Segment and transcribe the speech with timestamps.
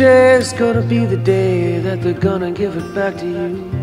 [0.00, 3.79] Today's gonna be the day that they're gonna give it back to you.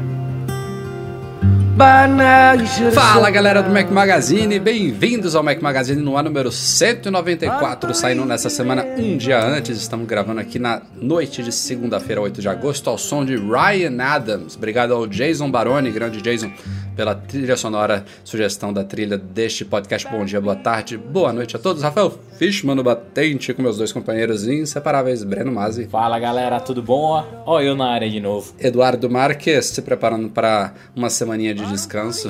[1.77, 8.49] Fala galera do Mac Magazine, bem-vindos ao Mac Magazine no ar número 194, saindo nessa
[8.49, 9.77] semana um dia antes.
[9.77, 14.55] Estamos gravando aqui na noite de segunda-feira, 8 de agosto, ao som de Ryan Adams.
[14.55, 16.51] Obrigado ao Jason Baroni, grande Jason,
[16.95, 20.09] pela trilha sonora, sugestão da trilha deste podcast.
[20.09, 21.83] Bom dia, boa tarde, boa noite a todos.
[21.83, 25.85] Rafael Fishman no batente com meus dois companheiros inseparáveis, Breno Mazzi.
[25.85, 27.23] Fala galera, tudo bom?
[27.45, 28.51] Ó, eu na área de novo.
[28.59, 32.29] Eduardo Marques, se preparando para uma semaninha de descanso.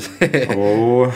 [0.58, 1.10] oh.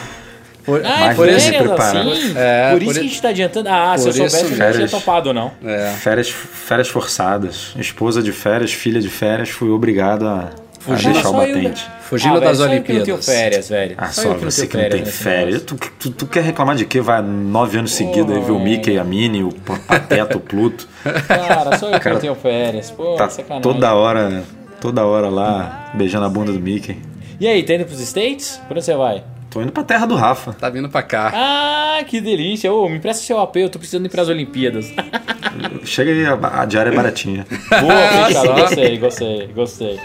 [0.63, 2.33] Por, ah, por isso, assim?
[2.35, 3.67] É, por isso por que a gente tá adiantando.
[3.67, 5.51] Ah, se eu soubesse, eu não tinha topado, não.
[5.63, 5.91] É.
[5.93, 7.73] Férias, férias forçadas.
[7.77, 11.85] Esposa de férias, filha de férias, fui obrigado a, Fugindo, deixar o batente.
[11.85, 13.07] Eu, Fugindo ah, das velho, Olimpíadas.
[13.07, 13.95] Só eu que não tenho férias, velho.
[13.97, 15.61] Ah, só, só você que não tem férias.
[15.61, 16.99] Tu, tu, tu, quer reclamar de quê?
[16.99, 20.87] Vai nove anos seguidos aí ver o Mickey, a Minnie, o Pateta, o Pluto.
[21.27, 22.89] Cara, só eu que não tenho férias.
[22.89, 23.61] Pô, tá sacanagem.
[23.61, 24.43] toda hora,
[24.79, 26.97] toda hora lá, beijando a bunda do Mickey.
[27.41, 28.61] E aí, tá indo pros States?
[28.67, 29.23] Por onde você vai?
[29.49, 30.53] Tô indo pra terra do Rafa.
[30.53, 31.31] Tá vindo pra cá.
[31.33, 32.71] Ah, que delícia.
[32.71, 34.93] Ô, me empresta seu AP, eu tô precisando ir pras Olimpíadas.
[35.83, 37.47] Chega aí, a, a diária é baratinha.
[37.67, 38.61] Boa, fechado.
[38.61, 39.99] Gostei, gostei, gostei.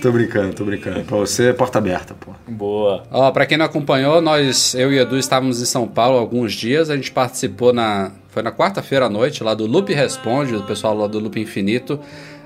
[0.00, 1.04] tô brincando, tô brincando.
[1.04, 2.32] Pra você é porta aberta, pô.
[2.48, 3.02] Boa.
[3.10, 6.54] Ó, pra quem não acompanhou, nós, eu e Edu estávamos em São Paulo há alguns
[6.54, 6.88] dias.
[6.88, 8.12] A gente participou na.
[8.30, 12.00] Foi na quarta-feira à noite, lá do Loop Responde, do pessoal lá do Loop Infinito.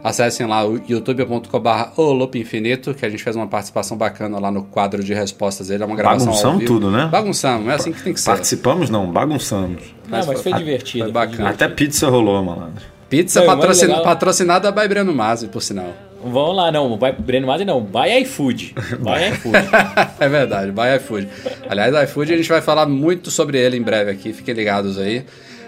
[0.04, 4.50] Acessem lá o youtube.com.br o Loop Infinito, que a gente fez uma participação bacana lá
[4.50, 5.82] no quadro de respostas dele.
[5.82, 7.08] É uma gravação Bagunçamos tudo, né?
[7.10, 8.26] Bagunçamos, é assim que tem que ser.
[8.26, 9.82] Participamos não, bagunçamos.
[10.06, 11.04] Não, mas, mas foi, divertido.
[11.04, 11.48] Foi bacana.
[11.48, 12.82] Até pizza rolou, malandro.
[13.08, 13.88] Pizza Não, patrocin...
[14.02, 15.94] patrocinada by Breno Masi, por sinal.
[16.22, 18.74] Vamos lá, não, vai Breno Masi não, by iFood.
[19.00, 19.56] By iFood.
[20.20, 21.28] é verdade, by iFood.
[21.68, 25.24] Aliás, iFood a gente vai falar muito sobre ele em breve aqui, fiquem ligados aí.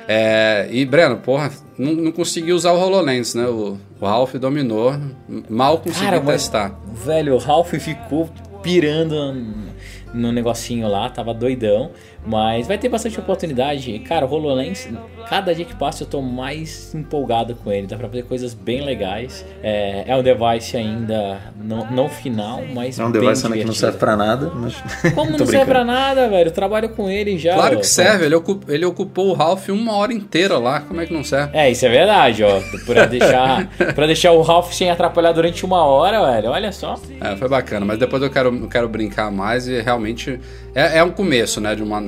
[0.09, 3.47] É, e Breno, porra, não, não consegui usar o HoloLens, né?
[3.47, 4.95] O, o Ralph dominou,
[5.49, 6.79] mal consegui Cara, testar.
[6.89, 8.31] Mas, velho, o Ralph ficou
[8.63, 9.35] pirando
[10.15, 11.91] no negocinho lá, tava doidão.
[12.27, 13.99] Mas vai ter bastante oportunidade.
[14.01, 14.89] Cara, o HoloLens,
[15.29, 17.87] cada dia que passa eu tô mais empolgado com ele.
[17.87, 19.45] Dá pra fazer coisas bem legais.
[19.63, 22.99] É, é um device ainda não, não final, mas.
[22.99, 24.51] É um device ainda que não serve pra nada.
[24.55, 24.75] Mas...
[25.15, 26.49] Como não serve pra nada, velho?
[26.49, 27.55] Eu trabalho com ele já.
[27.55, 30.81] Claro que serve, ele, ocupou, ele ocupou o Ralph uma hora inteira lá.
[30.81, 31.57] Como é que não serve?
[31.57, 32.61] É, isso é verdade, ó.
[32.85, 36.51] Pra deixar, pra deixar o Ralph sem atrapalhar durante uma hora, velho.
[36.51, 36.99] Olha só.
[37.21, 37.87] É, foi bacana.
[37.87, 40.41] Mas depois eu quero, eu quero brincar mais e realmente
[40.75, 41.75] é, é um começo, né?
[41.75, 42.01] De uma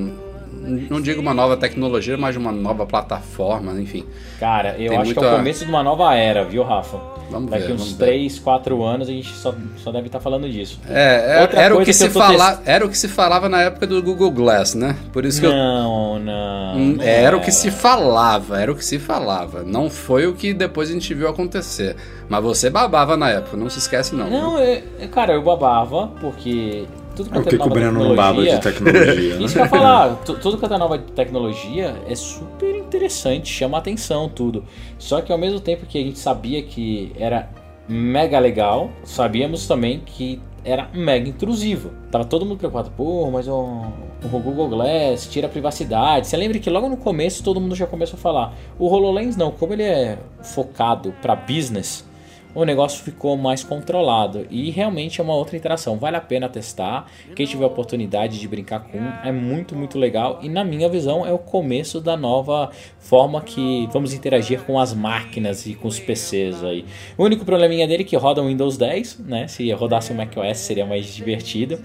[0.69, 4.05] não digo uma nova tecnologia, mas uma nova plataforma, enfim.
[4.39, 5.21] Cara, eu acho muita...
[5.21, 6.99] que é o começo de uma nova era, viu, Rafa?
[7.31, 10.49] Vamos Daqui ver, uns 3, 4 anos a gente só, só deve estar tá falando
[10.49, 10.81] disso.
[10.89, 12.69] É, é era, o que, que se fala, test...
[12.69, 14.97] era o que se falava na época do Google Glass, né?
[15.13, 16.21] Por isso que não, eu...
[16.21, 17.05] não, hum, não.
[17.05, 19.63] Era o que se falava, era o que se falava.
[19.63, 21.97] Não foi o que depois a gente viu acontecer.
[22.29, 24.31] Mas você babava na época, não se esquece não.
[24.31, 26.87] Não, eu, cara, eu babava porque
[27.25, 29.37] tudo quanto é, é nova de tecnologia.
[29.37, 29.45] Né?
[29.45, 34.29] Isso que eu ia falar, tudo quanto é nova tecnologia é super interessante, chama atenção
[34.29, 34.65] tudo.
[34.99, 37.49] Só que ao mesmo tempo que a gente sabia que era
[37.89, 41.91] mega legal, sabíamos também que era mega intrusivo.
[42.11, 43.87] Tava todo mundo preocupado, pô, mas o,
[44.23, 46.27] o Google Glass tira a privacidade.
[46.27, 48.55] Você lembra que logo no começo todo mundo já começou a falar.
[48.79, 52.05] O HoloLens não, como ele é focado para business,
[52.55, 55.97] o negócio ficou mais controlado e realmente é uma outra interação.
[55.97, 57.07] Vale a pena testar.
[57.35, 61.33] Quem tiver oportunidade de brincar com, é muito, muito legal e na minha visão é
[61.33, 66.63] o começo da nova forma que vamos interagir com as máquinas e com os PCs
[66.65, 66.85] aí.
[67.17, 69.49] O único probleminha dele é que roda o Windows 10, né?
[69.49, 71.79] Se rodasse o macOS seria mais divertido.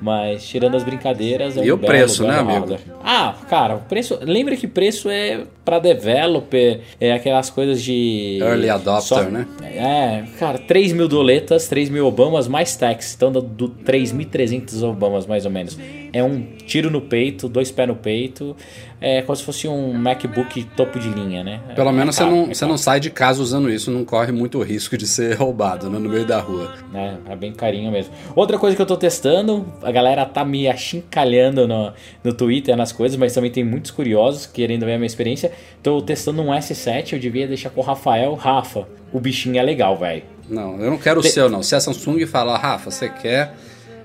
[0.00, 2.76] Mas tirando as brincadeiras, é um E o preço, né, amigo?
[3.02, 4.18] Ah, cara, o preço.
[4.22, 8.38] Lembra que preço é para developer, é aquelas coisas de.
[8.40, 9.46] Early adopter, só, né?
[9.62, 15.44] É, cara, 3 mil doletas, 3 mil Obamas mais tax, então do 3.300 Obamas mais
[15.44, 15.78] ou menos.
[16.12, 18.56] É um tiro no peito, dois pés no peito.
[19.00, 21.60] É como se fosse um MacBook topo de linha, né?
[21.76, 24.32] Pelo É menos você não, é você não sai de casa usando isso, não corre
[24.32, 26.74] muito risco de ser roubado né, no meio da rua.
[26.92, 27.16] né?
[27.28, 28.12] É bem carinho mesmo.
[28.34, 31.92] Outra coisa que eu tô testando, a galera tá me achincalhando no,
[32.24, 35.52] no Twitter, nas coisas, mas também tem muitos curiosos querendo ver a minha experiência.
[35.82, 38.34] Tô testando um S7, eu devia deixar com o Rafael.
[38.34, 40.24] Rafa, o bichinho é legal, velho.
[40.48, 41.62] Não, eu não quero o seu, não.
[41.62, 43.54] Se a Samsung falar, Rafa, você quer,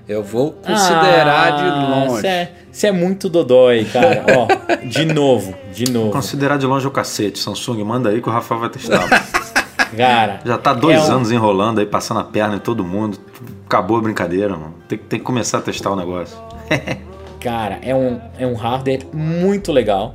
[0.08, 2.48] eu vou considerar de longe.
[2.70, 4.24] Você é muito dodói, cara.
[4.36, 6.10] Ó, de novo, de novo.
[6.10, 7.38] Considerar de longe o cacete.
[7.38, 9.08] Samsung, manda aí que o Rafael vai testar.
[9.96, 13.16] Cara, Já tá dois é um- anos enrolando aí, passando a perna em todo mundo.
[13.64, 14.74] Acabou a brincadeira, mano.
[14.88, 16.36] Tem, que- tem que começar a testar o negócio.
[17.40, 20.14] Cara, é um, é um hardware muito legal.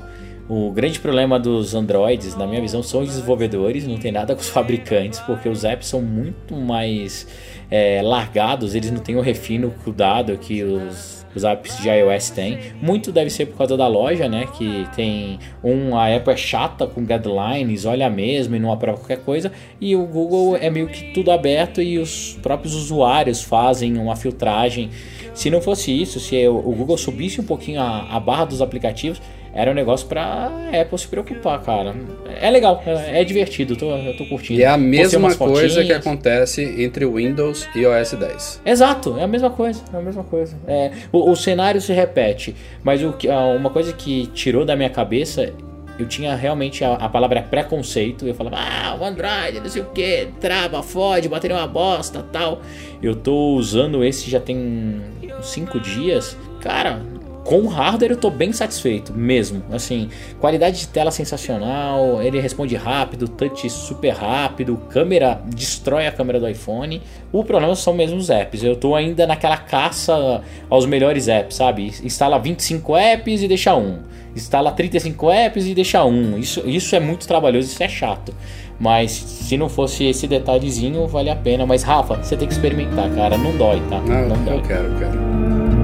[0.50, 4.42] O grande problema dos Androids, na minha visão, são os desenvolvedores, não tem nada com
[4.42, 7.26] os fabricantes, porque os apps são muito mais
[7.70, 12.60] é, largados, eles não têm o refino, cuidado que os, os apps de iOS têm.
[12.82, 14.48] Muito deve ser por causa da loja, né?
[14.58, 19.20] Que tem um, a Apple é chata com guidelines, olha mesmo e não aprova qualquer
[19.24, 24.16] coisa, e o Google é meio que tudo aberto e os próprios usuários fazem uma
[24.16, 24.90] filtragem.
[25.34, 29.22] Se não fosse isso, se o Google subisse um pouquinho a, a barra dos aplicativos,
[29.54, 31.96] era um negócio pra Apple se preocupar, cara.
[32.40, 34.60] É legal, é, é divertido, tô, eu tô curtindo.
[34.60, 38.62] E é a mesma coisa que acontece entre Windows e OS 10.
[38.66, 40.56] Exato, é a mesma coisa, é a mesma coisa.
[40.68, 43.16] É, o, o cenário se repete, mas o,
[43.58, 45.52] uma coisa que tirou da minha cabeça,
[45.98, 49.86] eu tinha realmente a, a palavra preconceito, eu falava, ah, o Android, não sei o
[49.86, 52.62] que, trava, fode, bateria é uma bosta, tal.
[53.02, 55.02] Eu tô usando esse já tem
[55.38, 57.19] uns 5 dias, cara...
[57.50, 59.64] Com o hardware eu tô bem satisfeito, mesmo.
[59.72, 60.08] Assim,
[60.40, 66.48] qualidade de tela sensacional, ele responde rápido, touch super rápido, câmera destrói a câmera do
[66.48, 67.02] iPhone.
[67.32, 68.62] O problema são mesmo os apps.
[68.64, 71.92] Eu tô ainda naquela caça aos melhores apps, sabe?
[72.04, 73.98] Instala 25 apps e deixa um.
[74.36, 76.38] Instala 35 apps e deixa um.
[76.38, 78.32] Isso, isso é muito trabalhoso, isso é chato.
[78.80, 81.66] Mas se não fosse esse detalhezinho, vale a pena.
[81.66, 83.40] Mas Rafa, você tem que experimentar, cara.
[83.40, 84.00] Não dói, tá?
[84.02, 84.58] Não, não dói.
[84.58, 85.79] eu quero, eu quero.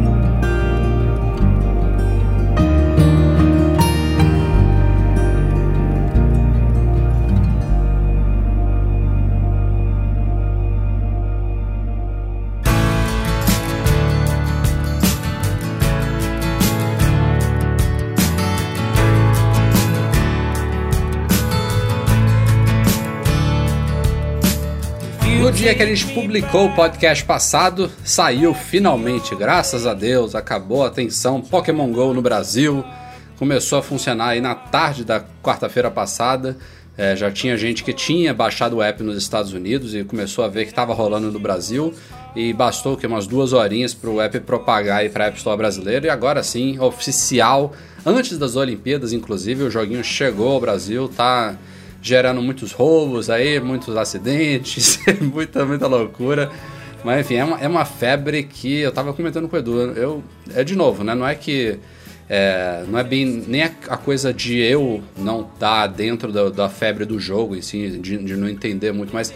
[25.66, 30.92] Dia que a gente publicou o podcast passado, saiu finalmente, graças a Deus, acabou a
[30.92, 32.86] tensão Pokémon GO no Brasil.
[33.40, 36.56] Começou a funcionar aí na tarde da quarta-feira passada.
[36.96, 40.48] É, já tinha gente que tinha baixado o app nos Estados Unidos e começou a
[40.48, 41.92] ver que estava rolando no Brasil.
[42.36, 45.58] E bastou que umas duas horinhas para o app propagar aí para a App Store
[45.58, 46.06] brasileira.
[46.06, 47.74] E agora sim, oficial,
[48.06, 51.58] antes das Olimpíadas, inclusive, o joguinho chegou ao Brasil, tá
[52.06, 56.52] gerando muitos roubos aí, muitos acidentes, muita, muita loucura.
[57.04, 59.80] Mas enfim, é uma, é uma febre que eu tava comentando com o Edu.
[59.80, 60.24] Eu,
[60.54, 61.16] é de novo, né?
[61.16, 61.80] Não é que.
[62.30, 66.70] é, não é bem nem a, a coisa de eu não estar dentro da, da
[66.70, 69.34] febre do jogo em si, de, de não entender muito, mas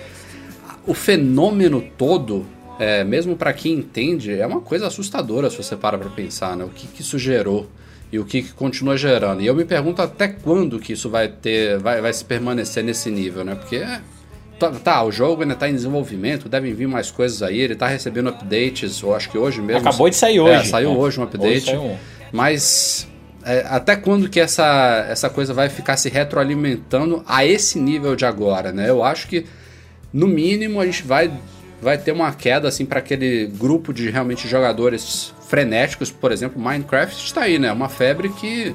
[0.85, 2.45] o fenômeno todo,
[2.79, 6.63] é, mesmo para quem entende, é uma coisa assustadora se você para pra pensar, né?
[6.63, 7.67] O que, que isso gerou
[8.11, 9.41] e o que, que continua gerando.
[9.41, 13.09] E eu me pergunto até quando que isso vai ter, vai, vai se permanecer nesse
[13.11, 13.55] nível, né?
[13.55, 13.85] Porque
[14.59, 17.87] tá, tá, o jogo ainda tá em desenvolvimento, devem vir mais coisas aí, ele tá
[17.87, 19.87] recebendo updates, eu acho que hoje mesmo.
[19.87, 20.69] Acabou de sair É, hoje.
[20.69, 20.97] saiu né?
[20.97, 21.65] hoje um update.
[21.65, 21.97] saiu um.
[22.31, 23.07] Mas
[23.43, 28.25] é, até quando que essa, essa coisa vai ficar se retroalimentando a esse nível de
[28.25, 28.89] agora, né?
[28.89, 29.45] Eu acho que
[30.11, 31.31] no mínimo a gente vai,
[31.81, 37.25] vai ter uma queda assim para aquele grupo de realmente jogadores frenéticos, por exemplo, Minecraft
[37.25, 37.71] está aí, né?
[37.71, 38.73] Uma febre que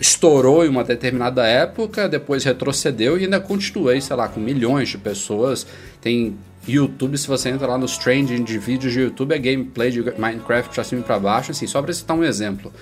[0.00, 4.88] estourou em uma determinada época, depois retrocedeu e ainda continua aí, sei lá, com milhões
[4.88, 5.64] de pessoas.
[6.00, 10.02] Tem YouTube, se você entra lá nos trending de vídeos de YouTube, é gameplay de
[10.18, 12.72] Minecraft pra cima e pra baixo, assim, só pra citar um exemplo.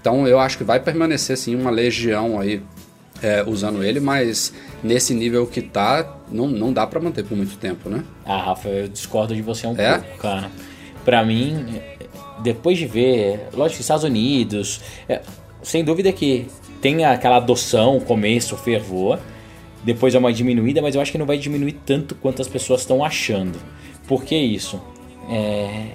[0.00, 2.60] Então eu acho que vai permanecer assim uma legião aí
[3.22, 4.52] é, usando ele, mas
[4.82, 8.02] nesse nível que tá, não, não dá pra manter por muito tempo, né?
[8.26, 9.98] Ah, Rafa, eu discordo de você um É?
[9.98, 10.50] pouco, cara.
[11.04, 11.80] Pra mim,
[12.38, 15.20] depois de ver, lógico, Estados Unidos, é,
[15.62, 16.46] sem dúvida que
[16.80, 19.18] tem aquela adoção, começo, fervor,
[19.82, 22.80] depois é uma diminuída, mas eu acho que não vai diminuir tanto quanto as pessoas
[22.80, 23.58] estão achando.
[24.06, 24.80] Por que isso?
[25.30, 25.88] É,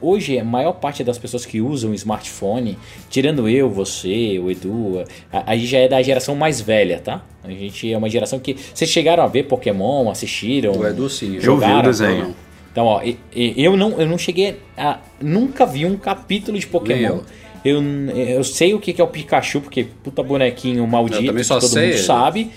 [0.00, 5.52] hoje, a maior parte das pessoas que usam smartphone, tirando eu, você, o Edu, a,
[5.52, 7.24] a gente já é da geração mais velha, tá?
[7.42, 8.56] A gente é uma geração que.
[8.72, 10.72] Vocês chegaram a ver Pokémon, assistiram?
[10.72, 11.26] O Edu sim.
[11.26, 12.36] Eu vi o Jogaram, desenho.
[12.74, 13.00] Então, ó,
[13.32, 14.98] eu não, eu não cheguei a.
[15.22, 17.20] Nunca vi um capítulo de Pokémon.
[17.64, 17.80] Eu,
[18.16, 21.98] eu sei o que é o Pikachu, porque puta bonequinho maldito, que todo sei mundo
[21.98, 22.50] sabe.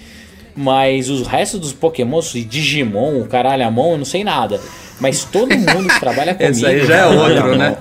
[0.55, 4.59] Mas os restos dos Pokémons, Digimon, o caralho a mão, eu não sei nada.
[5.00, 6.51] Mas todo mundo que trabalha comigo.
[6.56, 7.77] Esse aí já é outro, né?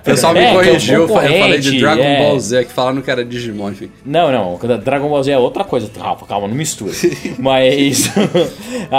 [0.00, 2.18] O pessoal me É, é corrigiu, eu fa- eu falei de Dragon é.
[2.22, 3.90] Ball Z, que falaram que era Digimon, enfim.
[4.04, 5.88] Não, não, a Dragon Ball Z é outra coisa.
[5.88, 6.92] Calma, calma, não mistura.
[7.38, 8.10] Mas
[8.90, 8.96] a,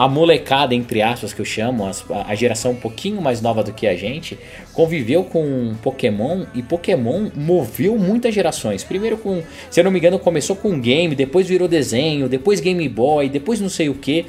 [0.00, 3.62] a, a molecada, entre aspas, que eu chamo, as- a geração um pouquinho mais nova
[3.62, 4.38] do que a gente,
[4.72, 8.82] conviveu com Pokémon e Pokémon moveu muitas gerações.
[8.82, 12.88] Primeiro com, se eu não me engano, começou com game, depois virou desenho, depois Game
[12.88, 14.26] Boy, depois não sei o que.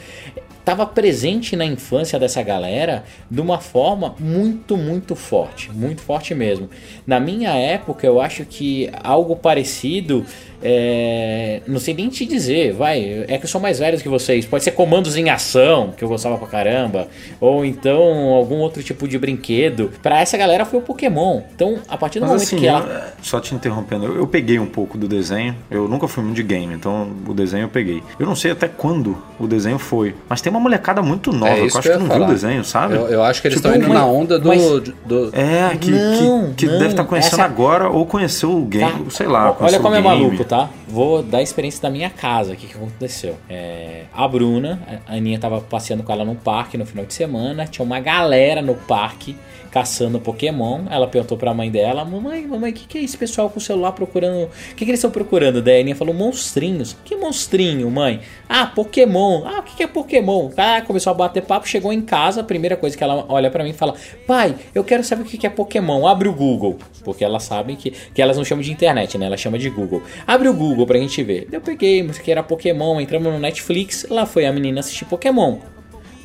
[0.65, 5.71] Tava presente na infância dessa galera de uma forma muito, muito forte.
[5.71, 6.67] Muito forte mesmo.
[7.05, 10.25] Na minha época, eu acho que algo parecido.
[10.67, 13.25] é, não sei nem te dizer, vai.
[13.27, 14.45] É que eu sou mais velho que vocês.
[14.45, 17.07] Pode ser comandos em ação, que eu gostava pra caramba.
[17.39, 18.01] Ou então
[18.33, 19.91] algum outro tipo de brinquedo.
[20.01, 21.41] Pra essa galera foi o Pokémon.
[21.53, 23.13] Então, a partir do Mas momento assim, que ela.
[23.19, 25.55] eu- só te interrompendo, eu, eu peguei um pouco do desenho.
[25.69, 28.01] Eu nunca fui muito de game, então o desenho eu peguei.
[28.19, 31.55] Eu não sei até quando o desenho foi, mas tem uma molecada muito nova É
[31.55, 32.31] que eu acho que que eu ia não viu o falar.
[32.33, 32.95] desenho, sabe?
[32.95, 34.47] Eu, eu acho que eles Tipo, estão indo mas- na onda do.
[34.47, 34.61] mas-
[35.05, 38.65] do- É, que, Não, que, que não, deve estar conhecendo essa- agora ou conheceu o
[38.65, 39.09] game, Tá.
[39.11, 39.55] sei lá.
[39.59, 40.69] Olha como o é maluco, tá?
[40.87, 43.35] Vou dar a experiência da minha casa, o que, que aconteceu.
[43.49, 47.65] É, a Bruna, a Aninha tava passeando com ela no parque no final de semana,
[47.67, 49.35] tinha uma galera no parque
[49.75, 50.85] caçando Pokémon.
[50.89, 53.61] Ela perguntou pra mãe dela: Mamãe, mamãe, o que, que é esse pessoal com o
[53.61, 54.45] celular procurando?
[54.45, 55.61] O que, que eles estão procurando?
[55.61, 56.95] Daí a Aninha falou: Monstrinhos.
[57.03, 58.21] Que monstrinho, mãe?
[58.47, 59.43] Ah, Pokémon.
[59.45, 60.49] Ah, o que, que é Pokémon?
[60.55, 62.39] Ah, começou a bater papo, chegou em casa.
[62.39, 65.25] A primeira coisa que ela olha pra mim e fala: Pai, eu quero saber o
[65.25, 66.07] que, que é Pokémon.
[66.07, 66.77] Abre o Google.
[67.03, 69.25] Porque elas sabem que, que elas não chamam de internet, né?
[69.25, 70.01] Elas chamam de Google.
[70.25, 71.49] Abre o Google pra gente ver.
[71.51, 73.01] Eu peguei, que era Pokémon.
[73.01, 74.07] Entramos no Netflix.
[74.09, 75.74] Lá foi a menina assistir Pokémon.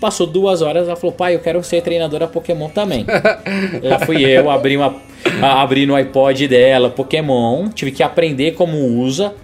[0.01, 3.05] Passou duas horas, ela falou, pai, eu quero ser treinadora Pokémon também.
[3.83, 4.97] Lá fui eu, abri, uma,
[5.43, 9.35] abri no iPod dela Pokémon, tive que aprender como usa,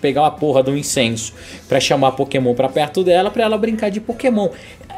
[0.00, 1.34] pegar uma porra de um incenso
[1.68, 4.48] pra chamar Pokémon pra perto dela, pra ela brincar de Pokémon.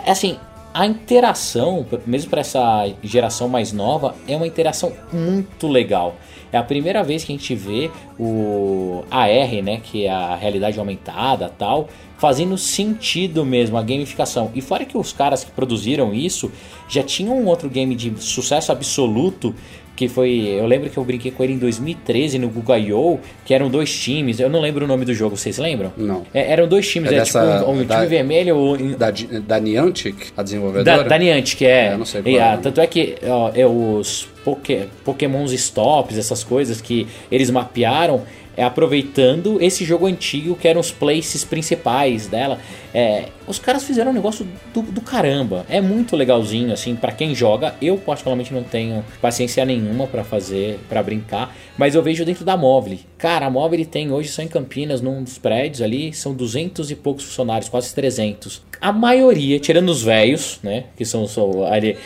[0.06, 0.38] Assim,
[0.72, 6.14] a interação, mesmo pra essa geração mais nova, é uma interação muito legal.
[6.52, 10.78] É a primeira vez que a gente vê o AR, né, que é a realidade
[10.78, 14.50] aumentada, tal, fazendo sentido mesmo a gamificação.
[14.54, 16.50] E fora que os caras que produziram isso
[16.88, 19.54] já tinham um outro game de sucesso absoluto
[19.94, 23.52] que foi, eu lembro que eu brinquei com ele em 2013 no Google I.O., que
[23.52, 25.92] eram dois times, eu não lembro o nome do jogo, vocês lembram?
[25.96, 26.22] Não.
[26.32, 29.10] É, eram dois times, É é, dessa- tipo um, um da- time vermelho ou Da,
[29.44, 31.02] da Niantic, a da, desenvolvedora?
[31.02, 31.68] da Niantic, é.
[31.88, 32.62] É, eu não sei qual é nome.
[32.62, 38.22] tanto é que ó, é os Poké, Pokémons Stops, essas coisas que eles mapearam,
[38.58, 42.58] é aproveitando esse jogo antigo que eram os places principais dela.
[42.92, 45.64] É, os caras fizeram um negócio do, do caramba.
[45.70, 47.76] É muito legalzinho, assim, pra quem joga.
[47.80, 51.56] Eu, particularmente, não tenho paciência nenhuma pra fazer, pra brincar.
[51.76, 52.98] Mas eu vejo dentro da Móvel.
[53.16, 56.96] Cara, a Móvel tem hoje, só em Campinas, num dos prédios ali, são 200 e
[56.96, 58.60] poucos funcionários, quase 300.
[58.80, 60.86] A maioria, tirando os velhos, né?
[60.96, 61.96] Que são, são ali,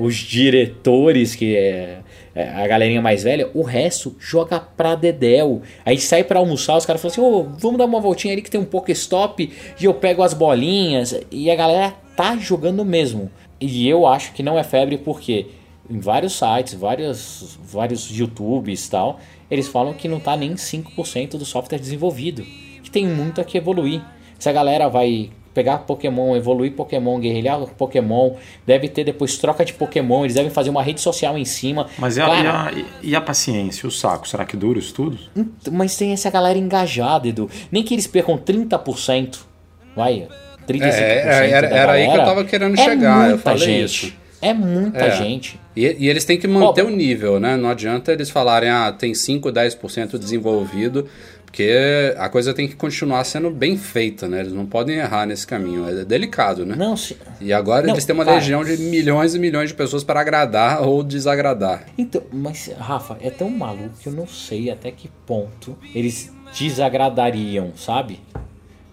[0.00, 1.98] os diretores, que é
[2.36, 5.62] a galerinha mais velha, o resto joga pra dedéu.
[5.84, 8.50] Aí sai pra almoçar, os caras falam assim: ô, vamos dar uma voltinha ali que
[8.50, 9.50] tem um Pokéstop
[9.80, 11.18] e eu pego as bolinhas.
[11.30, 13.30] E a galera tá jogando mesmo.
[13.58, 15.46] E eu acho que não é febre porque
[15.88, 21.38] em vários sites, vários, vários YouTubes e tal, eles falam que não tá nem 5%
[21.38, 22.42] do software desenvolvido.
[22.82, 24.02] Que tem muito a que evoluir.
[24.38, 28.34] Se a galera vai pegar Pokémon, evoluir Pokémon, guerrilhar Pokémon,
[28.66, 31.86] deve ter depois troca de Pokémon, eles devem fazer uma rede social em cima.
[31.98, 34.28] Mas e a, Cara, e, a, e a paciência, o saco?
[34.28, 35.18] Será que dura isso tudo?
[35.72, 37.48] Mas tem essa galera engajada, Edu.
[37.72, 39.38] Nem que eles percam 30%.
[39.96, 40.28] Vai,
[40.68, 43.58] 35% É, era- da era aí que eu tava querendo é chegar, eu muita falei
[43.58, 43.84] gente.
[44.06, 44.12] isso.
[44.42, 45.10] É muita É.
[45.16, 45.58] gente.
[45.74, 47.56] E, e eles têm que manter Ó, o nível, né?
[47.56, 51.08] Não adianta eles falarem, ah, tem 5, 10% desenvolvido,
[51.56, 54.40] porque a coisa tem que continuar sendo bem feita, né?
[54.40, 55.88] Eles não podem errar nesse caminho.
[55.88, 56.76] É delicado, né?
[56.76, 57.16] Não, se...
[57.40, 58.36] E agora Não, eles têm uma cara.
[58.36, 61.86] legião de milhões e milhões de pessoas para agradar ou desagradar.
[61.96, 67.72] Então, mas, Rafa, é tão maluco que eu não sei até que ponto eles desagradariam,
[67.74, 68.20] sabe?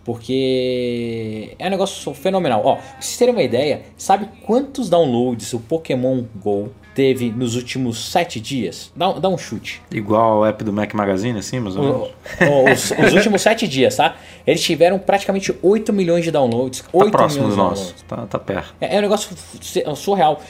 [0.05, 2.61] Porque é um negócio fenomenal.
[2.63, 8.11] Ó, pra vocês terem uma ideia, sabe quantos downloads o Pokémon GO teve nos últimos
[8.11, 8.91] sete dias?
[8.95, 9.81] Dá, um- dá um chute.
[9.91, 12.09] Igual o app do Mac Magazine, assim, mais ou menos?
[12.41, 14.15] O- os, os últimos sete dias, tá?
[14.45, 16.81] Eles tiveram praticamente 8 milhões de downloads.
[16.81, 17.81] Tá 8 próximo milhões de nosso.
[17.83, 18.05] downloads.
[18.07, 18.75] Tá, tá perto.
[18.81, 20.41] É, é um negócio su- surreal.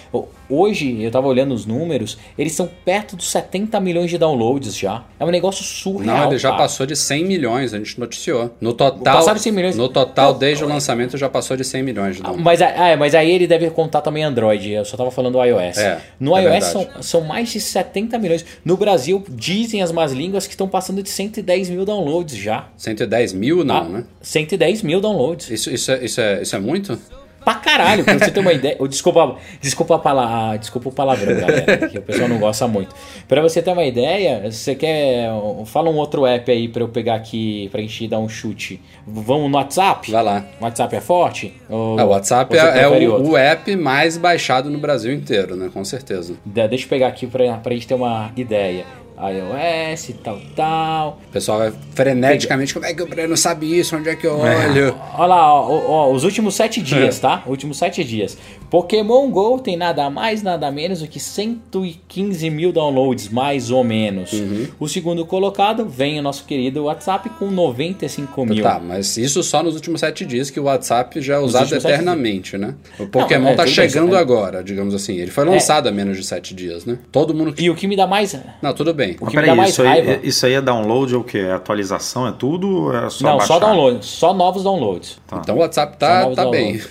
[0.56, 5.04] Hoje, eu tava olhando os números, eles estão perto dos 70 milhões de downloads já.
[5.20, 6.16] É um negócio surreal.
[6.18, 6.62] Não, ele já cara.
[6.62, 8.54] passou de 100 milhões, a gente noticiou.
[8.62, 9.76] No total, Passaram de 100 milhões.
[9.76, 12.46] no total desde o lançamento, já passou de 100 milhões de downloads.
[12.46, 14.72] Mas, ah, mas aí ele deve contar também Android.
[14.72, 15.78] Eu só tava falando do iOS.
[15.80, 18.46] É, no é iOS são, são mais de 70 milhões.
[18.64, 22.68] No Brasil, dizem as más línguas que estão passando de 110 mil downloads já.
[22.78, 24.04] 110 mil, não, Ah, né?
[24.22, 25.50] 110 mil downloads.
[25.50, 27.00] Isso, isso, é, isso, é, isso é muito?
[27.44, 28.78] Pra caralho, pra você ter uma ideia.
[28.88, 32.96] Desculpa, desculpa, a pala- ah, desculpa o palavrão, galera, que o pessoal não gosta muito.
[33.28, 35.28] Pra você ter uma ideia, você quer.
[35.66, 38.80] Fala um outro app aí pra eu pegar aqui, pra gente dar um chute.
[39.06, 40.12] Vamos no WhatsApp?
[40.12, 40.46] Vai lá.
[40.60, 41.54] O WhatsApp é forte?
[41.70, 45.70] Ou, Ah, o WhatsApp é, é o, o app mais baixado no Brasil inteiro, né?
[45.74, 46.36] Com certeza.
[46.46, 48.86] Deixa eu pegar aqui pra, pra gente ter uma ideia.
[49.30, 51.20] iOS, tal, tal.
[51.30, 53.96] O pessoal vai freneticamente, como é que o Breno sabe isso?
[53.96, 54.96] Onde é que eu olho?
[55.16, 57.44] Olha lá, ó, ó, ó, os últimos sete dias, tá?
[57.46, 58.38] Últimos sete dias.
[58.74, 64.34] Pokémon GO tem nada mais, nada menos do que 115 mil downloads, mais ou menos.
[64.34, 64.68] Uhum.
[64.80, 68.64] O segundo colocado vem o nosso querido WhatsApp com 95 mil.
[68.64, 72.58] Tá, mas isso só nos últimos sete dias que o WhatsApp já é usado eternamente,
[72.58, 72.74] né?
[73.00, 74.18] O Pokémon é, tá chegando é.
[74.18, 75.18] agora, digamos assim.
[75.18, 76.98] Ele foi lançado há menos de sete dias, né?
[77.12, 77.54] Todo mundo.
[77.60, 78.36] E o que me dá mais.
[78.60, 79.18] Não, tudo bem.
[79.22, 80.20] O Mas que me dá mais isso aí, raiva.
[80.24, 81.38] isso aí é download ou o quê?
[81.38, 82.28] É atualização?
[82.28, 82.86] É tudo?
[82.86, 83.54] ou É só não, baixar?
[83.54, 85.22] só download, só novos downloads.
[85.32, 86.82] Então o WhatsApp tá, tá bem.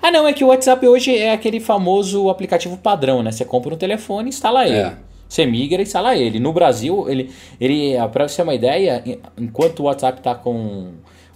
[0.00, 3.30] ah, não, é que o WhatsApp hoje é aquele famoso aplicativo padrão, né?
[3.32, 4.76] Você compra um telefone instala ele.
[4.76, 4.96] É.
[5.28, 6.38] Você migra e instala ele.
[6.38, 10.88] No Brasil, ele, ele para você ter uma ideia, en- enquanto o WhatsApp tá com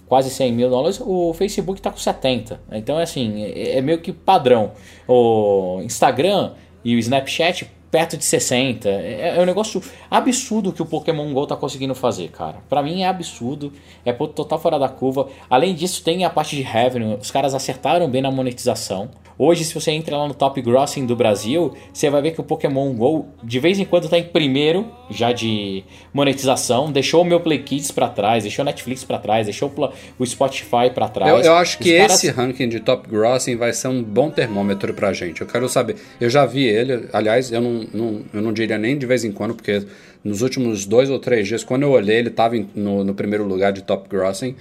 [0.07, 2.61] quase 100 mil dólares, o Facebook tá com 70.
[2.71, 4.71] Então, é assim, é, é meio que padrão.
[5.07, 6.51] O Instagram
[6.85, 8.89] e o Snapchat perto de 60.
[8.89, 12.57] É, é um negócio absurdo que o Pokémon GO tá conseguindo fazer, cara.
[12.69, 13.71] Pra mim é absurdo,
[14.05, 15.27] é total fora da curva.
[15.49, 19.09] Além disso, tem a parte de revenue, os caras acertaram bem na monetização.
[19.39, 22.43] Hoje, se você entra lá no Top Grossing do Brasil, você vai ver que o
[22.43, 26.91] Pokémon GO de vez em quando tá em primeiro já de monetização.
[26.91, 29.71] Deixou o meu Play Kids pra trás, deixou o Netflix pra trás, deixou
[30.17, 31.31] o Spotify pra trás.
[31.45, 34.31] Eu, eu acho Os que caras- esse ranking de Top Grossing vai ser um bom
[34.31, 35.41] termômetro pra gente.
[35.41, 35.97] Eu quero saber.
[36.19, 39.31] Eu já vi ele, aliás, eu não, não- eu não diria nem de vez em
[39.31, 39.83] quando, porque
[40.23, 43.71] nos últimos dois ou três dias, quando eu olhei, ele estava no, no primeiro lugar
[43.73, 44.55] de Top Grossing.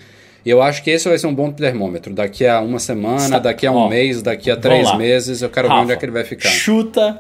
[0.45, 2.15] E eu acho que esse vai ser um bom termômetro.
[2.15, 5.67] Daqui a uma semana, daqui a um ó, mês, daqui a três meses, eu quero
[5.67, 6.49] ver Rafa, onde é que ele vai ficar.
[6.51, 7.19] Chuta,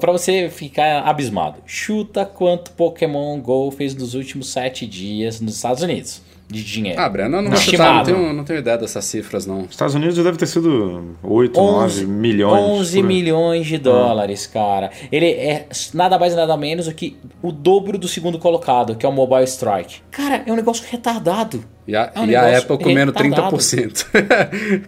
[0.00, 5.82] pra você ficar abismado, chuta quanto Pokémon GO fez nos últimos sete dias nos Estados
[5.82, 7.00] Unidos de dinheiro.
[7.00, 9.62] Ah, Breno, não vou chutar, não tenho, não tenho ideia dessas cifras, não.
[9.62, 12.62] Estados Unidos deve ter sido 8, 9 milhões.
[12.80, 13.02] 11 por aí.
[13.14, 14.90] milhões de dólares, cara.
[15.10, 19.08] Ele é nada mais nada menos do que o dobro do segundo colocado, que é
[19.08, 20.00] o Mobile Strike.
[20.10, 21.64] Cara, é um negócio retardado.
[21.88, 23.56] E a, É um e a Apple comendo retardado.
[23.56, 24.06] 30%.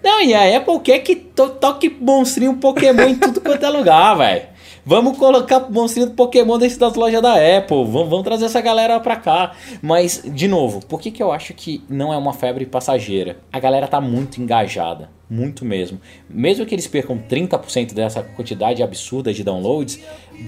[0.03, 4.17] Não, e a Apple quer que to toque monstrinho Pokémon em tudo quanto é lugar,
[4.17, 4.54] velho.
[4.87, 7.85] Vamos colocar monstrinho do Pokémon dentro das lojas da Apple.
[7.85, 9.53] Vamos, vamos trazer essa galera pra cá.
[9.81, 13.39] Mas, de novo, por que, que eu acho que não é uma febre passageira?
[13.51, 15.09] A galera tá muito engajada.
[15.35, 16.01] Muito mesmo.
[16.31, 19.99] Mesmo que eles percam 30% dessa quantidade absurda de downloads,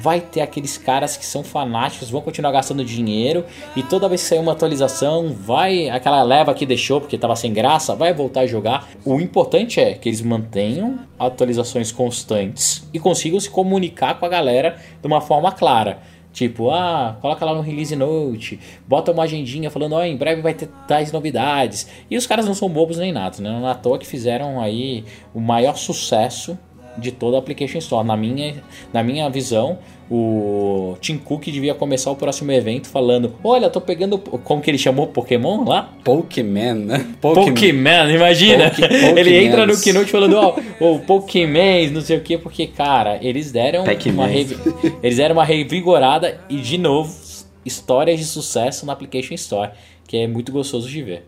[0.01, 3.45] vai ter aqueles caras que são fanáticos, vão continuar gastando dinheiro
[3.75, 7.53] e toda vez que sair uma atualização, vai aquela leva que deixou porque estava sem
[7.53, 8.89] graça, vai voltar a jogar.
[9.05, 14.77] O importante é que eles mantenham atualizações constantes e consigam se comunicar com a galera
[15.01, 15.99] de uma forma clara.
[16.37, 20.53] Tipo, ah, coloca lá no release note, bota uma agendinha falando, ó, em breve vai
[20.53, 21.89] ter tais novidades.
[22.11, 23.49] E os caras não são bobos nem nada, né?
[23.49, 26.59] Não é à toa que fizeram aí o maior sucesso
[26.99, 28.07] de toda a Application Store.
[28.07, 29.79] Na minha, na minha visão,
[30.11, 34.19] o Tim Cook devia começar o próximo evento falando: Olha, tô pegando.
[34.19, 35.93] Como que ele chamou Pokémon lá?
[36.05, 37.07] Pokémon, né?
[37.21, 38.71] Pokémon, imagina!
[38.71, 38.85] Poké-
[39.21, 43.51] ele entra no keynote falando: Ó, o Pokémon, não sei o que, porque, cara, eles
[43.53, 44.57] deram uma, revi-
[45.03, 47.13] eles deram uma revigorada e, de novo,
[47.65, 49.71] histórias de sucesso na Application Store,
[50.07, 51.27] que é muito gostoso de ver.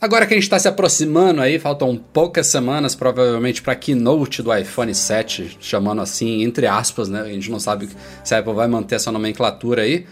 [0.00, 4.42] Agora que a gente está se aproximando aí, faltam poucas semanas provavelmente para a keynote
[4.44, 7.22] do iPhone 7, chamando assim, entre aspas, né?
[7.22, 7.88] A gente não sabe
[8.22, 10.06] se a Apple vai manter essa nomenclatura aí.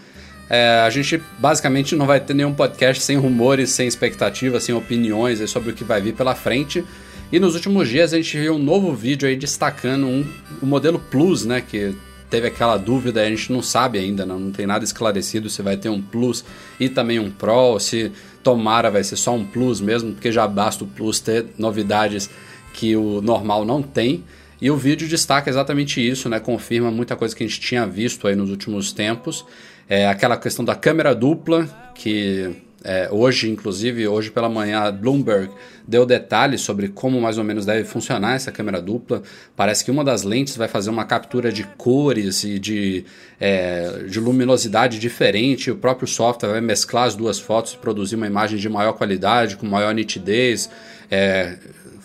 [0.49, 5.49] É, a gente basicamente não vai ter nenhum podcast sem rumores, sem expectativas, sem opiniões
[5.49, 6.83] sobre o que vai vir pela frente.
[7.31, 10.25] E nos últimos dias a gente viu um novo vídeo aí destacando um,
[10.61, 11.61] o modelo Plus, né?
[11.61, 11.95] Que
[12.29, 15.87] teve aquela dúvida, a gente não sabe ainda, não, tem nada esclarecido se vai ter
[15.87, 16.43] um Plus
[16.77, 18.11] e também um Pro, se
[18.47, 22.29] tomara vai ser só um Plus mesmo, porque já basta o Plus ter novidades
[22.73, 24.23] que o normal não tem.
[24.61, 26.39] E o vídeo destaca exatamente isso, né?
[26.39, 29.45] Confirma muita coisa que a gente tinha visto aí nos últimos tempos.
[29.89, 35.49] É aquela questão da câmera dupla, que é, hoje, inclusive, hoje pela manhã, a Bloomberg
[35.87, 39.23] deu detalhes sobre como mais ou menos deve funcionar essa câmera dupla.
[39.55, 43.05] Parece que uma das lentes vai fazer uma captura de cores e de,
[43.39, 45.71] é, de luminosidade diferente.
[45.71, 49.57] O próprio software vai mesclar as duas fotos e produzir uma imagem de maior qualidade,
[49.57, 50.69] com maior nitidez,
[51.09, 51.55] é,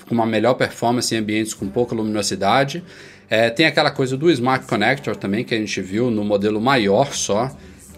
[0.08, 2.82] com uma melhor performance em ambientes com pouca luminosidade.
[3.28, 7.12] É, tem aquela coisa do Smart Connector também, que a gente viu no modelo maior
[7.12, 7.50] só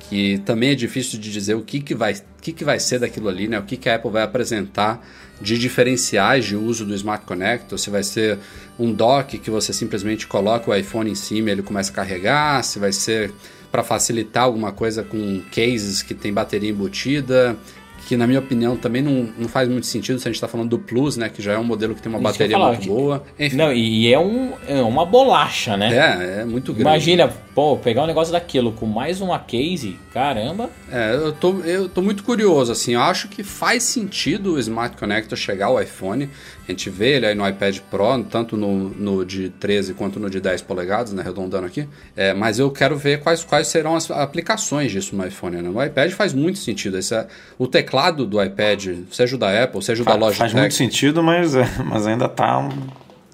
[0.08, 3.28] que também é difícil de dizer o que, que, vai, que, que vai ser daquilo
[3.28, 3.58] ali, né?
[3.58, 5.04] o que, que a Apple vai apresentar
[5.40, 8.38] de diferenciais de uso do Smart Connector, se vai ser
[8.78, 12.62] um dock que você simplesmente coloca o iPhone em cima e ele começa a carregar,
[12.62, 13.32] se vai ser
[13.70, 17.56] para facilitar alguma coisa com cases que tem bateria embutida,
[18.04, 20.70] que na minha opinião também não, não faz muito sentido se a gente está falando
[20.70, 21.28] do Plus, né?
[21.28, 22.88] Que já é um modelo que tem uma Isso bateria muito que...
[22.88, 23.24] boa.
[23.38, 23.56] Enfim.
[23.56, 25.94] Não, e é, um, é uma bolacha, né?
[25.94, 26.88] É, é muito grande.
[26.88, 30.70] Imagina, pô, pegar um negócio daquilo com mais uma case, caramba.
[30.90, 34.96] É, eu tô, eu tô muito curioso, assim, eu acho que faz sentido o Smart
[34.96, 36.28] Connector chegar ao iPhone.
[36.66, 40.30] A gente vê ele aí no iPad Pro, tanto no, no de 13 quanto no
[40.30, 41.86] de 10 polegadas, né, arredondando aqui.
[42.16, 45.56] É, mas eu quero ver quais, quais serão as aplicações disso no iPhone.
[45.56, 45.62] Né?
[45.62, 46.96] No iPad faz muito sentido.
[46.96, 47.26] Esse é,
[47.58, 50.38] o teclado do iPad, seja o da Apple, seja o da Logitech...
[50.38, 52.66] Faz muito sentido, mas, é, mas ainda está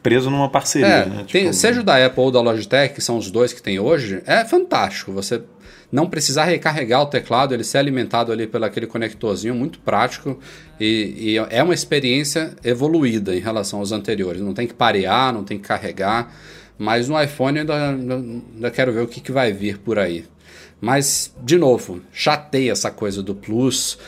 [0.03, 0.87] preso numa parceria.
[0.87, 1.25] É, né?
[1.31, 3.79] tem, tipo, seja o da Apple ou da Logitech, que são os dois que tem
[3.79, 5.13] hoje, é fantástico.
[5.13, 5.41] Você
[5.91, 10.39] não precisar recarregar o teclado, ele ser alimentado ali pelo aquele conectorzinho, muito prático
[10.79, 14.41] e, e, é uma experiência evoluída em relação aos anteriores.
[14.41, 16.33] Não tem que parear, não tem que carregar,
[16.79, 20.25] mas no iPhone ainda, ainda quero ver o que, que vai vir por aí.
[20.81, 23.99] Mas, de novo, chateia essa coisa do Plus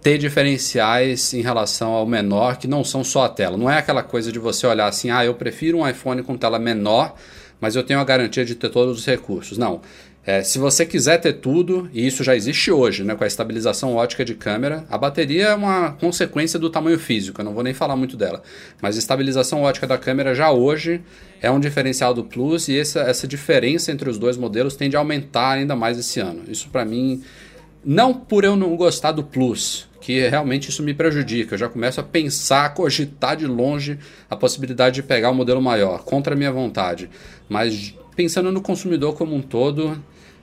[0.00, 3.56] ter diferenciais em relação ao menor que não são só a tela.
[3.56, 6.58] Não é aquela coisa de você olhar assim, ah, eu prefiro um iPhone com tela
[6.58, 7.14] menor,
[7.60, 9.58] mas eu tenho a garantia de ter todos os recursos.
[9.58, 9.82] Não.
[10.24, 13.94] É, se você quiser ter tudo, e isso já existe hoje, né, com a estabilização
[13.94, 17.72] ótica de câmera, a bateria é uma consequência do tamanho físico, eu não vou nem
[17.72, 18.42] falar muito dela.
[18.82, 21.00] Mas a estabilização ótica da câmera já hoje
[21.40, 24.98] é um diferencial do Plus e essa, essa diferença entre os dois modelos tende a
[24.98, 26.42] aumentar ainda mais esse ano.
[26.48, 27.22] Isso para mim,
[27.82, 31.54] não por eu não gostar do Plus, que realmente isso me prejudica.
[31.54, 35.36] Eu já começo a pensar, a cogitar de longe a possibilidade de pegar o um
[35.36, 37.08] modelo maior, contra a minha vontade.
[37.48, 39.98] Mas pensando no consumidor como um todo,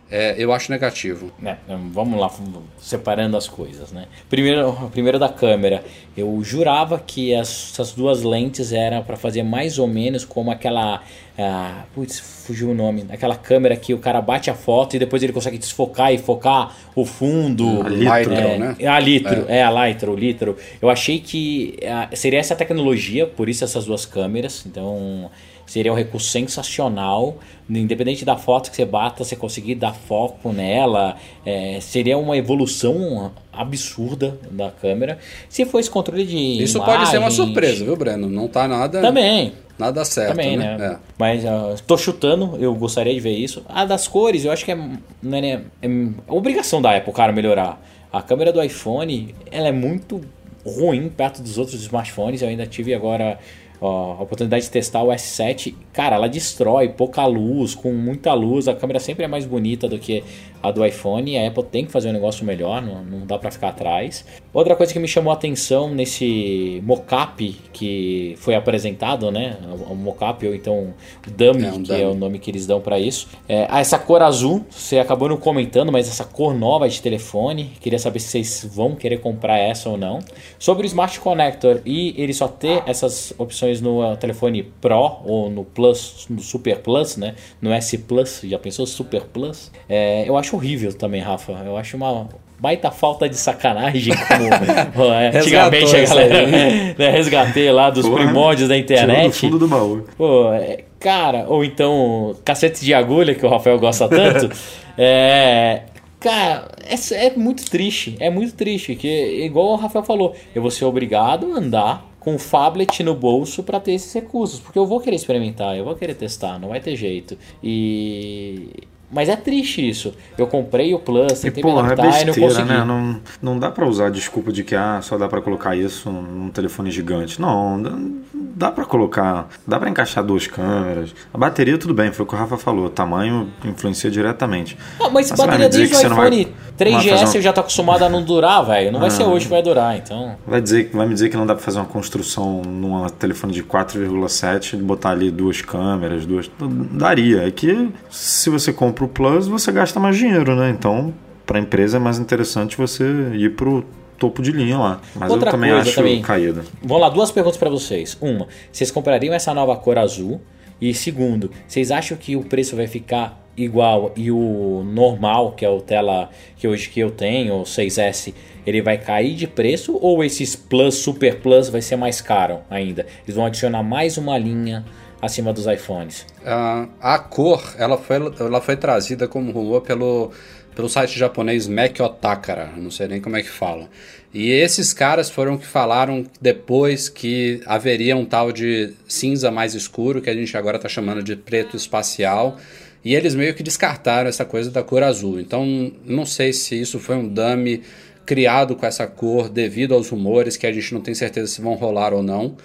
[0.09, 1.31] é, eu acho negativo.
[1.45, 1.57] É,
[1.91, 2.31] vamos lá,
[2.79, 4.05] separando as coisas, né?
[4.27, 5.83] Primeiro, primeiro da câmera.
[6.15, 11.03] Eu jurava que essas duas lentes eram para fazer mais ou menos como aquela.
[11.37, 13.05] Ah, putz, fugiu o nome.
[13.09, 16.75] Aquela câmera que o cara bate a foto e depois ele consegue desfocar e focar
[16.95, 17.83] o fundo.
[17.85, 18.75] A litro, é, né?
[18.87, 20.57] A litro, é, é a litro, o litro.
[20.81, 24.65] Eu achei que ah, seria essa tecnologia, por isso essas duas câmeras.
[24.65, 25.29] Então
[25.67, 27.37] seria um recurso sensacional.
[27.69, 33.31] Independente da foto que você bata, você conseguir dar foco nela, é, seria uma evolução
[33.51, 35.19] absurda da câmera.
[35.49, 36.63] Se for esse controle de.
[36.63, 38.29] Isso pode ser uma surpresa, viu, Breno?
[38.29, 39.01] Não tá nada.
[39.01, 39.53] Também.
[39.77, 40.29] Nada certo.
[40.29, 40.77] Também, né?
[40.77, 40.93] né?
[40.93, 40.97] É.
[41.19, 43.63] Mas uh, tô chutando, eu gostaria de ver isso.
[43.69, 44.75] A das cores, eu acho que é,
[45.21, 45.89] né, é, é
[46.27, 47.79] obrigação da Apple, cara, melhorar.
[48.11, 50.21] A câmera do iPhone, ela é muito
[50.65, 52.41] ruim perto dos outros smartphones.
[52.41, 53.37] Eu ainda tive agora
[53.81, 58.75] a oportunidade de testar o S7, cara, ela destrói pouca luz, com muita luz, a
[58.75, 60.23] câmera sempre é mais bonita do que
[60.61, 63.49] a do iPhone, a Apple tem que fazer um negócio melhor, não, não dá para
[63.49, 64.23] ficar atrás.
[64.53, 69.57] Outra coisa que me chamou a atenção nesse mockup que foi apresentado, né,
[69.89, 70.93] o mockup ou então
[71.27, 72.01] o dummy, é um que dummy.
[72.01, 73.27] é o nome que eles dão para isso.
[73.47, 77.71] É, ah, essa cor azul, você acabou não comentando, mas essa cor nova de telefone,
[77.79, 80.19] queria saber se vocês vão querer comprar essa ou não.
[80.59, 85.63] Sobre o Smart Connector e ele só ter essas opções no telefone Pro ou no
[85.63, 85.86] Plus,
[86.29, 89.71] no Super Plus, né, no S Plus, já pensou Super Plus?
[89.87, 91.51] É, eu acho horrível também, Rafa.
[91.65, 92.27] Eu acho uma
[92.59, 98.69] baita falta de sacanagem, como é, antigamente a galera né, resgatei lá dos Porra, primórdios
[98.69, 99.27] da internet.
[99.27, 100.05] Do fundo do baú.
[100.17, 104.49] Pô, é, cara, ou então cacete de agulha, que o Rafael gosta tanto.
[104.97, 105.83] é,
[106.19, 110.71] Cara, é, é, muito triste, é muito triste, que igual o Rafael falou, eu vou
[110.71, 114.85] ser obrigado a andar com o phablet no bolso para ter esses recursos, porque eu
[114.85, 117.37] vou querer experimentar, eu vou querer testar, não vai ter jeito.
[117.63, 118.69] E
[119.11, 120.13] Mas é triste isso.
[120.37, 122.67] Eu comprei o Plus, E tentei me é adaptar e não besteira, consegui.
[122.69, 122.83] né?
[122.83, 126.49] Não, não dá pra usar desculpa de que ah, só dá pra colocar isso num
[126.49, 127.39] telefone gigante.
[127.39, 127.91] Não, dá,
[128.33, 131.15] dá pra colocar, dá pra encaixar duas câmeras.
[131.33, 134.77] A bateria tudo bem, foi o que o Rafa falou, o tamanho influencia diretamente.
[134.99, 137.53] Ah, mas, Mas bateria desde o não iPhone não vai 3GS fazer uma- eu já
[137.53, 138.91] tô acostumado a não durar, velho.
[138.91, 139.27] Não vai ser Ah.
[139.27, 140.35] hoje que vai durar, então.
[140.45, 143.63] Vai, dizer, vai me dizer que não dá pra fazer uma construção num telefone de
[143.63, 146.51] 4,7 e botar ali duas câmeras, duas.
[146.91, 147.47] Daria.
[147.47, 150.69] É que se você compra o Plus, você gasta mais dinheiro, né?
[150.69, 151.13] Então,
[151.45, 153.85] pra empresa é mais interessante você ir pro
[154.17, 155.01] topo de linha lá.
[155.15, 156.21] Mas Outra eu também coisa acho também.
[156.21, 156.63] caída.
[156.81, 158.17] Vamos lá, duas perguntas pra vocês.
[158.19, 160.41] Uma, vocês comprariam essa nova cor azul?
[160.79, 165.69] E segundo, vocês acham que o preço vai ficar igual e o normal, que é
[165.69, 168.33] o tela que hoje que eu tenho, o 6S,
[168.65, 173.07] ele vai cair de preço ou esses Plus, Super Plus vai ser mais caro ainda?
[173.25, 174.85] Eles vão adicionar mais uma linha
[175.21, 176.25] acima dos iPhones.
[176.45, 180.31] Ah, a cor, ela foi, ela foi trazida como rumor pelo,
[180.75, 183.89] pelo site japonês Mac Otakara, não sei nem como é que fala.
[184.33, 190.21] E esses caras foram que falaram depois que haveria um tal de cinza mais escuro,
[190.21, 192.57] que a gente agora está chamando de preto espacial,
[193.03, 195.39] e eles meio que descartaram essa coisa da cor azul.
[195.39, 197.81] Então, não sei se isso foi um dummy
[198.25, 201.75] criado com essa cor devido aos rumores que a gente não tem certeza se vão
[201.75, 202.57] rolar ou não.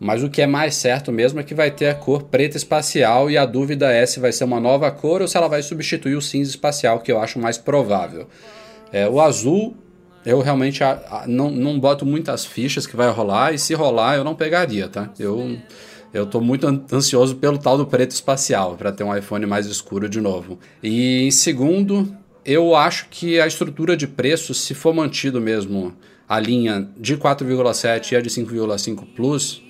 [0.00, 3.28] Mas o que é mais certo mesmo é que vai ter a cor preta espacial
[3.30, 6.14] e a dúvida é se vai ser uma nova cor ou se ela vai substituir
[6.14, 8.28] o cinza espacial, que eu acho mais provável.
[8.92, 9.76] É, o azul,
[10.24, 14.16] eu realmente a- a- não, não boto muitas fichas que vai rolar e se rolar
[14.16, 15.10] eu não pegaria, tá?
[15.18, 15.58] Eu,
[16.14, 19.66] eu tô muito an- ansioso pelo tal do preto espacial, para ter um iPhone mais
[19.66, 20.58] escuro de novo.
[20.82, 25.92] E em segundo, eu acho que a estrutura de preço, se for mantido mesmo
[26.28, 29.62] a linha de 4,7 e a de 5,5 Plus,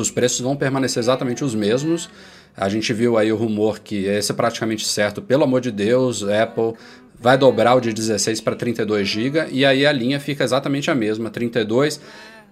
[0.00, 2.08] os preços vão permanecer exatamente os mesmos.
[2.56, 5.20] A gente viu aí o rumor que esse é praticamente certo.
[5.20, 6.74] Pelo amor de Deus, Apple
[7.18, 10.94] vai dobrar o de 16 para 32 GB e aí a linha fica exatamente a
[10.94, 12.00] mesma, 32.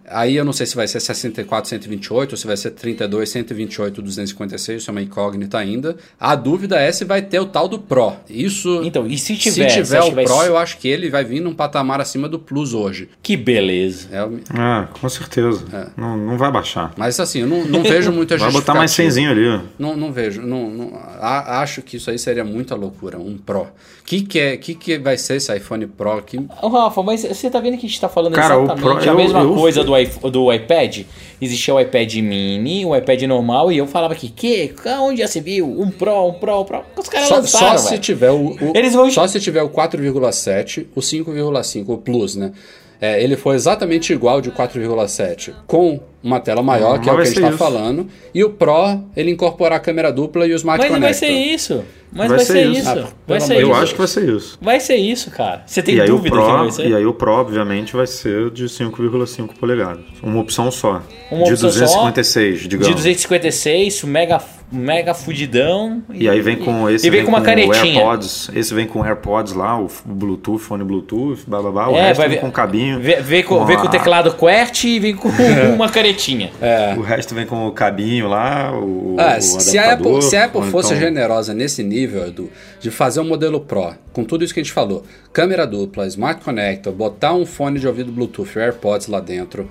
[0.08, 4.02] Aí eu não sei se vai ser 64, 128 ou se vai ser 32, 128,
[4.02, 5.96] 256, isso é uma incógnita ainda.
[6.20, 8.12] A dúvida é se vai ter o tal do Pro.
[8.28, 9.68] Isso Então, e se tiver?
[9.70, 12.28] se tiver o vai Pro, ser- eu acho que ele vai vir num patamar acima
[12.28, 13.08] do Plus hoje.
[13.22, 14.08] Que beleza.
[14.12, 15.64] É, Ah, com certeza.
[15.72, 15.86] É.
[15.96, 16.92] Não, não vai baixar.
[16.96, 19.34] mas assim, eu não, não vejo muita Vai botar mais justificativa.
[19.34, 19.48] 100 ali.
[19.48, 19.60] ó.
[19.78, 20.42] Não, não vejo.
[20.42, 23.62] Não, não- a- acho que isso aí seria muita loucura, um Pro.
[23.62, 26.20] O que, que, é, que, que vai ser esse iPhone Pro?
[26.22, 28.82] Que, Ô, Rafa, mas você tá vendo que a gente tá falando Cara, o exatamente
[28.82, 29.93] Pro- a eu- mesma eu- coisa do,
[30.30, 31.02] do iPad?
[31.40, 34.72] Existia o iPad mini, o iPad normal, e eu falava que, que?
[35.00, 35.66] Onde já se viu?
[35.68, 36.82] Um Pro, um Pro, um Pro.
[36.96, 39.68] Os caras só, lançaram, só se tiver o, o- Eles vão- só se tiver o
[39.68, 42.52] 4,7, o 5,5, o Plus, né?
[43.00, 47.16] É, ele foi exatamente igual de 4,7, com uma tela maior, Ah, que é o
[47.16, 50.52] que vai a gente está falando, e o Pro, ele incorporar a câmera dupla e
[50.52, 51.28] o Smart Mas não vai Connector.
[51.28, 51.84] ser isso.
[52.16, 52.80] Mas Vai vai, ser ser isso.
[52.80, 52.88] isso.
[52.90, 53.72] Ah, vai ser Eu isso.
[53.82, 54.58] acho que vai ser isso.
[54.62, 55.64] Vai ser isso, cara.
[55.66, 56.86] Você tem e o dúvida que Pro, vai ser?
[56.86, 60.04] e aí o Pro, obviamente, vai ser de 5,5 polegadas.
[60.22, 61.02] Uma opção só.
[61.28, 62.86] Uma de opção só, 256, digamos.
[62.86, 66.04] De 256, mega, mega fudidão.
[66.12, 67.98] E aí vem com esse E vem com uma o canetinha.
[68.00, 72.02] AirPods, esse vem com AirPods lá, o Bluetooth, fone Bluetooth, blá blá blá, o É,
[72.02, 73.00] resto vai vem ver- com cabinho.
[73.00, 75.28] Vê, vê com, vê com o teclado QWERTY e vem com
[75.74, 76.13] uma canetinha.
[76.60, 76.94] É.
[76.96, 80.44] O resto vem com o cabinho lá, o, Ah, o se, a Apple, se a
[80.44, 82.50] Apple fosse então- generosa nesse nível, Edu,
[82.80, 86.42] de fazer um modelo Pro, com tudo isso que a gente falou, câmera dupla, Smart
[86.42, 89.68] Connector, botar um fone de ouvido Bluetooth, AirPods lá dentro,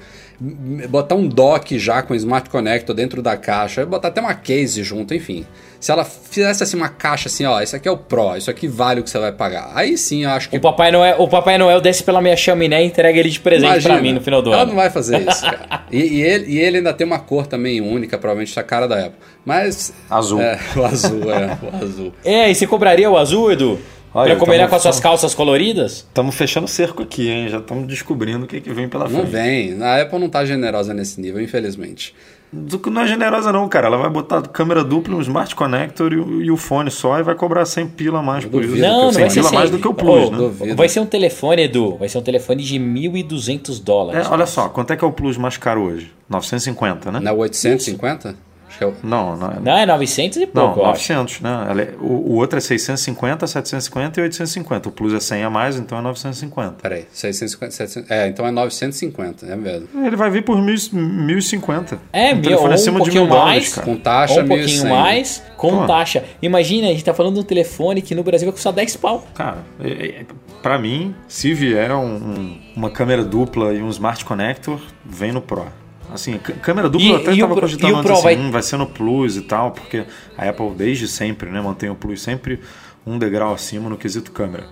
[0.89, 5.13] botar um dock já com Smart Connector dentro da caixa, botar até uma case junto,
[5.13, 5.45] enfim.
[5.83, 8.69] Se ela fizesse assim uma caixa assim, ó, isso aqui é o Pro, isso aqui
[8.69, 9.69] vale o que você vai pagar.
[9.75, 12.81] Aí sim eu acho que O Papai Noel, o Papai Noel desce pela minha chaminé
[12.81, 14.69] e entrega ele de presente Imagina, pra mim no final do ela ano.
[14.71, 15.83] não vai fazer isso, cara.
[15.91, 18.97] E, e ele, e ele ainda tem uma cor também única, provavelmente da cara da
[19.07, 19.19] Apple.
[19.45, 19.91] Mas.
[20.09, 20.41] Azul.
[20.41, 22.13] É, o azul, é, o azul.
[22.23, 23.77] É, e você compraria o azul, Edu?
[24.15, 25.95] Olha, pra combinar tamo- com as suas calças coloridas?
[26.07, 27.49] Estamos fechando cerco aqui, hein?
[27.49, 29.31] Já estamos descobrindo o que, que vem pela Não frente.
[29.31, 29.83] vem.
[29.83, 32.13] A Apple não tá generosa nesse nível, infelizmente.
[32.55, 33.87] Do que Não é generosa não, cara.
[33.87, 37.23] Ela vai botar câmera dupla, um Smart Connector e, o- e o fone só e
[37.23, 38.75] vai cobrar 100 pila a mais por isso.
[38.77, 40.37] Não, não 100 vai ser pila a mais do que o Plus, Ô, né?
[40.37, 40.75] duvido.
[40.75, 41.97] Vai ser um telefone, Edu.
[41.97, 44.27] Vai ser um telefone de 1.200 dólares.
[44.27, 46.11] É, olha só, quanto é que é o Plus mais caro hoje?
[46.29, 47.19] 950, né?
[47.19, 48.29] Na 850?
[48.29, 48.93] Acho que é o.
[49.03, 49.59] Não, não é.
[49.59, 51.11] Não, é 900 e Não, pouco, acho.
[51.13, 51.67] 900, né?
[51.69, 54.87] Ela é- o, o outro é 650, 750 e 850.
[54.89, 56.75] O Plus é 100 a mais, então é 950.
[56.81, 58.09] Peraí, 650, 700.
[58.11, 59.87] É, então é 950, é mesmo.
[60.05, 61.99] Ele vai vir por 1.000 1050.
[62.13, 63.73] É, um mil, telefone ou um acima de pouquinho mil dólares, mais.
[63.75, 63.85] cara.
[63.87, 64.89] Com taxa, Ou um pouquinho 1.100.
[64.89, 65.85] mais, com Pô.
[65.87, 66.23] taxa.
[66.41, 69.25] Imagina, a gente tá falando de um telefone que no Brasil vai custar 10 pau.
[69.33, 70.25] Cara, é, é,
[70.61, 75.41] pra mim, se vier um- um- uma câmera dupla e um Smart Connector, vem no
[75.41, 75.65] Pro.
[76.13, 78.23] Assim, câmera dupla E- até e o tava Pro- cogitando e o antes Pro assim,
[78.23, 80.05] vai- hum, vai ser no Plus e tal, porque
[80.37, 82.59] a Apple desde sempre, né, mantém o Plus sempre
[83.05, 84.67] um degrau acima no quesito câmera.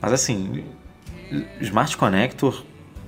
[0.00, 0.64] Mas assim,
[1.60, 2.62] Smart Connector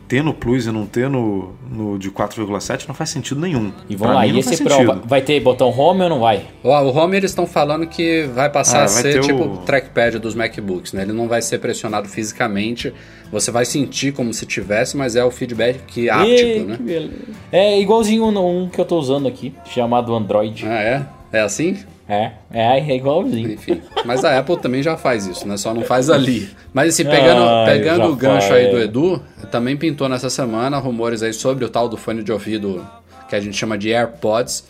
[0.06, 3.72] ter no Plus e não ter no, no de 4,7 não faz sentido nenhum.
[3.88, 5.02] E vamos Pra lá, mim e esse Pro sentido.
[5.06, 6.44] vai- ter botão home ou não vai?
[6.62, 9.56] O, o Home eles estão falando que vai passar Ah, a vai ser tipo o-
[9.58, 11.02] trackpad dos MacBooks, né?
[11.02, 12.92] Ele não vai ser pressionado fisicamente,
[13.32, 16.76] você vai sentir como se tivesse, mas é o feedback áptico, Ih, né?
[16.76, 17.12] que beleza.
[17.50, 20.66] É igualzinho um, um que eu tô usando aqui, chamado Android.
[20.66, 21.06] Ah, é?
[21.32, 21.78] É assim?
[22.08, 23.52] É, é, é igualzinho.
[23.52, 23.80] Enfim.
[24.04, 25.56] Mas a Apple também já faz isso, né?
[25.56, 26.48] Só não faz ali.
[26.72, 28.78] Mas assim, pegando, Ah, pegando já o gancho aí do.
[28.78, 32.86] Edu, também pintou nessa semana rumores aí sobre o tal do fone de ouvido
[33.28, 34.64] que a gente chama de AirPods.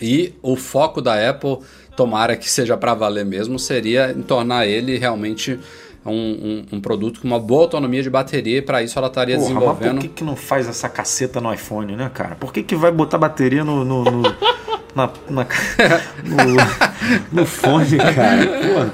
[0.00, 1.58] E o foco da Apple,
[1.96, 5.58] tomara que seja para valer mesmo, seria em tornar ele realmente
[6.04, 8.58] um, um- um produto com uma boa autonomia de bateria.
[8.58, 9.94] E para isso ela estaria Porra, mas desenvolvendo.
[9.94, 12.34] por que, que não faz essa caceta no iPhone, né, cara?
[12.34, 13.84] Por que, que vai botar bateria no.
[13.84, 14.34] no, no-
[14.94, 15.46] na, na-
[16.24, 18.46] no, no fone, cara?
[18.46, 18.92] Porra.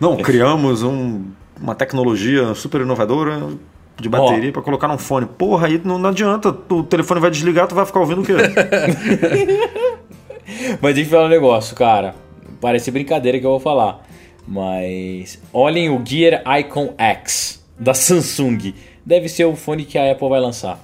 [0.00, 1.24] Não, criamos um-
[1.60, 3.48] uma tecnologia super inovadora
[4.00, 5.26] de bateria pra colocar num fone.
[5.26, 6.48] Porra, aí não, não adianta.
[6.70, 8.32] O telefone vai desligar, tu vai ficar ouvindo o quê?
[10.80, 12.14] Mas deixa eu falar um negócio, cara.
[12.60, 14.04] Parece brincadeira que eu vou falar.
[14.46, 18.74] Mas olhem o Gear Icon X da Samsung.
[19.06, 20.78] Deve ser o fone que a Apple vai lançar.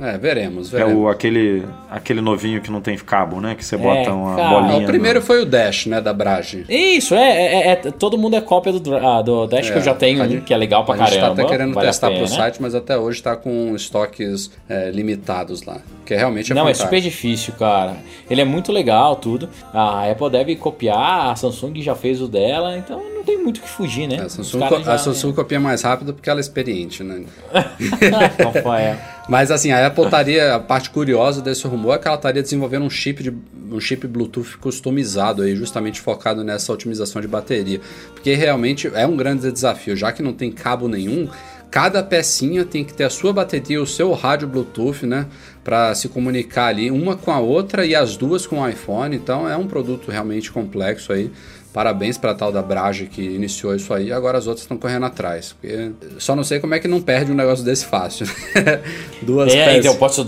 [0.00, 1.02] É, veremos, É veremos.
[1.04, 3.54] o, aquele, aquele novinho que não tem cabo, né?
[3.54, 4.48] Que você bota uma cara.
[4.48, 4.72] bolinha.
[4.74, 6.64] Ah, o primeiro no- foi o Dash, né, da Brage.
[6.68, 9.94] Isso, é, é, é- todo mundo é cópia do, ah, do Dash, que eu já
[9.94, 11.36] tenho a um, gente- que é legal pra a gente caramba.
[11.36, 12.20] tá até querendo vale a testar pena.
[12.20, 15.78] pro site, mas até hoje tá com estoques é, limitados lá.
[16.06, 16.88] Que realmente é Não, é fantástico.
[16.88, 17.94] super difícil, cara.
[18.28, 19.48] Ele é muito legal, tudo.
[19.72, 23.60] A Apple deve copiar, a Samsung já fez o dela, então não tem muito o
[23.60, 24.16] que fugir, né?
[24.16, 27.22] É, A Samsung, já- a Samsung copia mais rápido porque ela é experiente, né?
[28.42, 28.96] Rafael.
[29.30, 30.56] Mas assim, a Apple estaria.
[30.56, 33.32] A parte curiosa desse rumor é que ela estaria desenvolvendo um chip, de,
[33.70, 37.80] um chip Bluetooth customizado aí, justamente focado nessa otimização de bateria.
[38.12, 41.28] Porque realmente é um grande desafio, já que não tem cabo nenhum.
[41.70, 45.28] Cada pecinha tem que ter a sua bateria, o seu rádio Bluetooth, né?
[45.62, 49.14] Para se comunicar ali uma com a outra e as duas com o iPhone.
[49.14, 51.30] Então é um produto realmente complexo aí.
[51.72, 54.12] Parabéns para tal da Brage que iniciou isso aí.
[54.12, 55.52] Agora as outras estão correndo atrás.
[55.60, 58.26] Porque só não sei como é que não perde um negócio desse fácil.
[59.22, 59.84] Duas É, peças.
[59.84, 60.24] então, posso,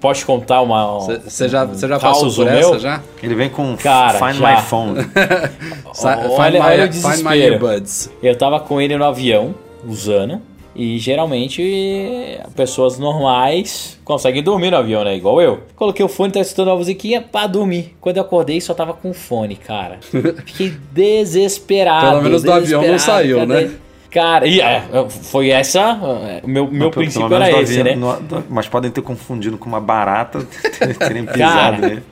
[0.00, 1.00] posso contar uma.
[1.00, 2.58] Você já, cê já um passou por meu?
[2.58, 3.00] essa já?
[3.22, 4.56] Ele vem com Cara, Find já.
[4.56, 5.00] My Phone.
[5.92, 8.10] Sa- Olha- find, olha my, o find my earbuds.
[8.22, 9.54] Eu tava com ele no avião,
[9.86, 10.40] usando.
[10.74, 15.16] E geralmente pessoas normais conseguem dormir no avião, né?
[15.16, 15.60] Igual eu.
[15.74, 17.96] Coloquei o fone, tava escutando uma musiquinha pra dormir.
[18.00, 19.98] Quando eu acordei, só tava com fone, cara.
[20.46, 22.06] Fiquei desesperado.
[22.10, 23.64] Pelo menos do avião não saiu, cadê?
[23.66, 23.70] né?
[24.10, 25.80] Cara, e, é, foi essa.
[26.28, 28.18] é, O meu, meu princípio era esse, avião- né?
[28.28, 30.40] no- mas podem ter confundido com uma barata,
[30.98, 32.02] terem pisado Cara, nele.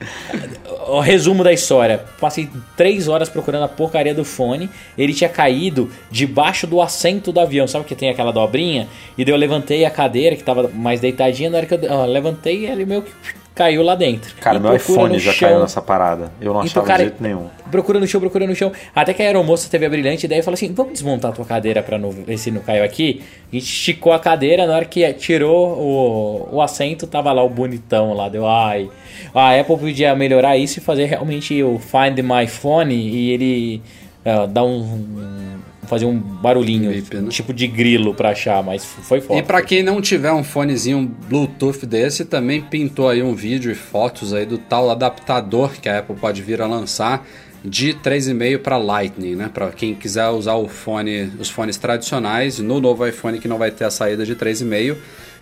[0.91, 2.03] O resumo da história.
[2.19, 4.69] Passei três horas procurando a porcaria do fone.
[4.97, 7.67] Ele tinha caído debaixo do assento do avião.
[7.67, 8.87] Sabe que tem aquela dobrinha?
[9.17, 11.49] E daí eu levantei a cadeira, que tava mais deitadinha.
[11.49, 13.11] Na hora que eu levantei, ele meio que
[13.59, 14.33] caiu lá dentro.
[14.39, 16.31] Cara, E meu iPhone já chão, caiu nessa parada.
[16.39, 17.47] Eu não Então, achava cara, de jeito nenhum.
[17.69, 18.71] Procura no chão, procura no chão.
[18.95, 21.43] Até que a aeromoça teve a brilhante ideia e falou assim: vamos desmontar a tua
[21.45, 23.21] cadeira pra não ver se não caiu aqui.
[23.51, 27.49] A gente esticou a cadeira, na hora que tirou o, o assento, tava lá o
[27.49, 28.29] bonitão lá.
[28.29, 28.89] Deu, ai.
[29.35, 33.81] A Apple podia melhorar isso e fazer realmente o Find My Phone e ele
[34.25, 35.48] ah, dar um-
[35.89, 37.29] fazer um barulhinho, né?
[37.29, 39.39] tipo de grilo pra achar, mas foi foda.
[39.39, 43.75] E pra quem não tiver um fonezinho Bluetooth desse, também pintou aí um vídeo e
[43.75, 47.25] fotos aí do tal adaptador que a Apple pode vir a lançar
[47.65, 49.49] de 3,5 para Lightning, né?
[49.51, 53.71] Para quem quiser usar o fone, os fones tradicionais no novo iPhone que não vai
[53.71, 54.95] ter a saída de 3,5.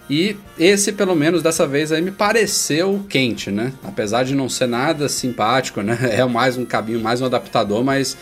[0.10, 3.73] E esse, pelo menos dessa vez aí, me pareceu quente, né?
[3.83, 5.97] Apesar de não ser nada simpático, né?
[6.17, 8.17] É mais um cabinho, mais um adaptador, mas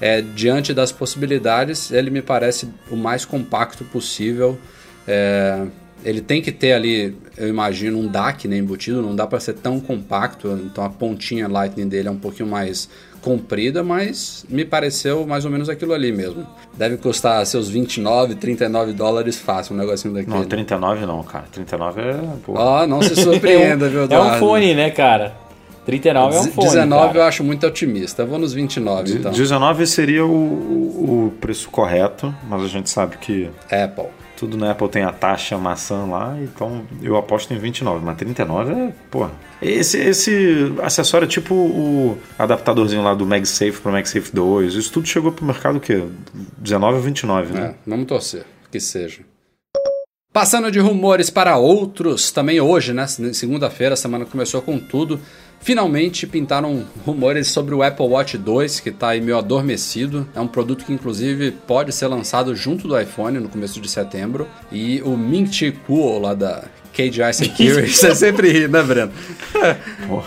[0.00, 4.58] é, diante das possibilidades, ele me parece o mais compacto possível.
[5.06, 5.66] É,
[6.04, 9.54] ele tem que ter ali, eu imagino, um DAC né, embutido, não dá para ser
[9.54, 12.88] tão compacto, então a pontinha Lightning dele é um pouquinho mais
[13.20, 16.46] comprida, mas me pareceu mais ou menos aquilo ali mesmo.
[16.72, 20.34] Deve custar seus 29, 39 dólares fácil, um negocinho daquele.
[20.34, 21.44] Não, 39 não, cara.
[21.52, 22.16] 39 é.
[22.48, 24.38] Ó, não se surpreenda, viu, É um Eduardo?
[24.38, 25.36] fone, né, cara?
[25.84, 26.68] 39 é um fone.
[26.68, 27.26] 19 eu cara.
[27.26, 28.22] acho muito otimista.
[28.22, 29.32] Eu vou nos 29, então.
[29.32, 34.06] 19 seria o, o, o preço correto, mas a gente sabe que Apple.
[34.36, 38.72] tudo na Apple tem a taxa maçã lá, então eu aposto em 29, mas 39
[38.72, 39.32] é, porra.
[39.60, 45.06] Esse, esse acessório é tipo o adaptadorzinho lá do MagSafe pro MagSafe 2, isso tudo
[45.06, 46.04] chegou pro mercado o quê?
[46.58, 47.60] 19 ou 29, né?
[47.66, 49.20] É, vamos torcer que seja.
[50.32, 53.04] Passando de rumores para outros, também hoje, né?
[53.08, 55.20] Segunda-feira, a semana começou com tudo.
[55.58, 60.28] Finalmente pintaram rumores sobre o Apple Watch 2, que está aí meio adormecido.
[60.32, 64.46] É um produto que, inclusive, pode ser lançado junto do iPhone no começo de setembro.
[64.70, 66.62] E o Ming Chi Kuo, lá da
[67.08, 69.12] KGI Security, você sempre ri, né, Breno?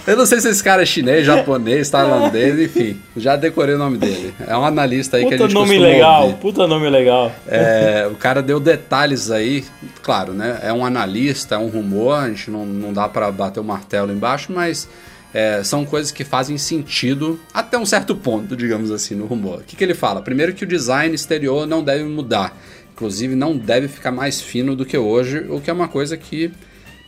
[0.08, 3.00] Eu não sei se esse cara é chinês, japonês, tailandês, enfim.
[3.16, 4.34] Já decorei o nome dele.
[4.48, 6.38] É um analista aí Puta que a gente nome legal, ouvir.
[6.38, 7.32] puta nome legal.
[7.48, 9.64] É, o cara deu detalhes aí,
[10.02, 10.60] claro, né?
[10.64, 14.12] É um analista, é um rumor, a gente não, não dá pra bater o martelo
[14.12, 14.88] embaixo, mas
[15.34, 19.60] é, são coisas que fazem sentido até um certo ponto, digamos assim, no rumor.
[19.60, 20.22] O que, que ele fala?
[20.22, 22.56] Primeiro que o design exterior não deve mudar,
[22.94, 26.52] inclusive não deve ficar mais fino do que hoje, o que é uma coisa que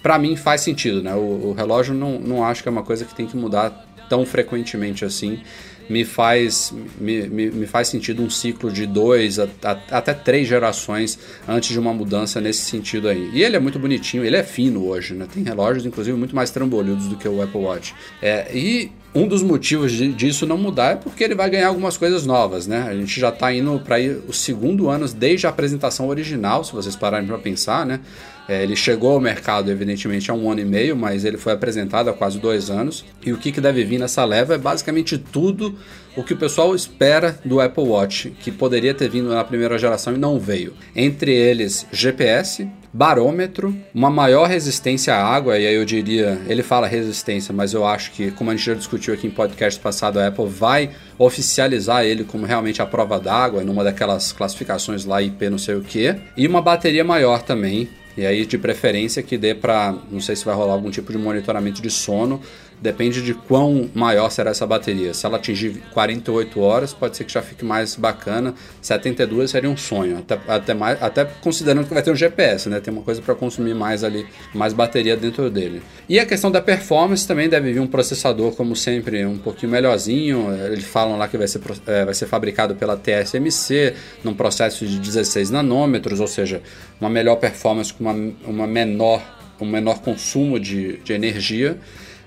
[0.01, 1.15] pra mim faz sentido, né?
[1.15, 4.25] O, o relógio não, não acho que é uma coisa que tem que mudar tão
[4.25, 5.39] frequentemente assim.
[5.87, 10.47] Me faz, me, me, me faz sentido um ciclo de dois a- a- até três
[10.47, 11.17] gerações
[11.47, 13.29] antes de uma mudança nesse sentido aí.
[13.33, 15.27] E ele é muito bonitinho, ele é fino hoje, né?
[15.31, 17.93] Tem relógios, inclusive, muito mais trambolhudos do que o Apple Watch.
[18.19, 21.95] É, e um dos motivos de- disso não mudar é porque ele vai ganhar algumas
[21.97, 22.85] coisas novas, né?
[22.87, 23.95] A gente já está indo para
[24.27, 28.01] o segundo ano desde a apresentação original, se vocês pararem para pensar, né?
[28.47, 32.09] É, ele chegou ao mercado, evidentemente, há um ano e meio, mas ele foi apresentado
[32.11, 33.03] há quase dois anos.
[33.25, 35.73] E o que, que deve vir nessa leva é basicamente tudo
[36.15, 40.13] o que o pessoal espera do Apple Watch, que poderia ter vindo na primeira geração
[40.13, 40.73] e não veio.
[40.95, 46.87] Entre eles, GPS, barômetro, uma maior resistência à água, e aí eu diria, ele fala
[46.87, 50.27] resistência, mas eu acho que, como a gente já discutiu aqui em podcast passado, a
[50.27, 55.57] Apple vai oficializar ele como realmente a prova d'água, numa daquelas classificações lá IP não
[55.57, 59.93] sei o que, e uma bateria maior também, e aí, de preferência, que dê para.
[60.09, 62.41] Não sei se vai rolar algum tipo de monitoramento de sono.
[62.81, 65.13] Depende de quão maior será essa bateria.
[65.13, 68.53] Se ela atingir 48 horas, pode ser que já fique mais bacana.
[68.81, 70.19] 72 seria um sonho.
[70.19, 72.79] Até, até, mais, até considerando que vai ter um GPS, né?
[72.79, 75.81] Tem uma coisa para consumir mais ali, mais bateria dentro dele.
[76.07, 80.53] E a questão da performance também deve vir um processador, como sempre, um pouquinho melhorzinho.
[80.65, 84.99] Eles falam lá que vai ser, é, vai ser fabricado pela TSMC, num processo de
[84.99, 86.61] 16 nanômetros, ou seja,
[86.99, 89.21] uma melhor performance com uma, uma menor,
[89.59, 91.77] um menor consumo de, de energia.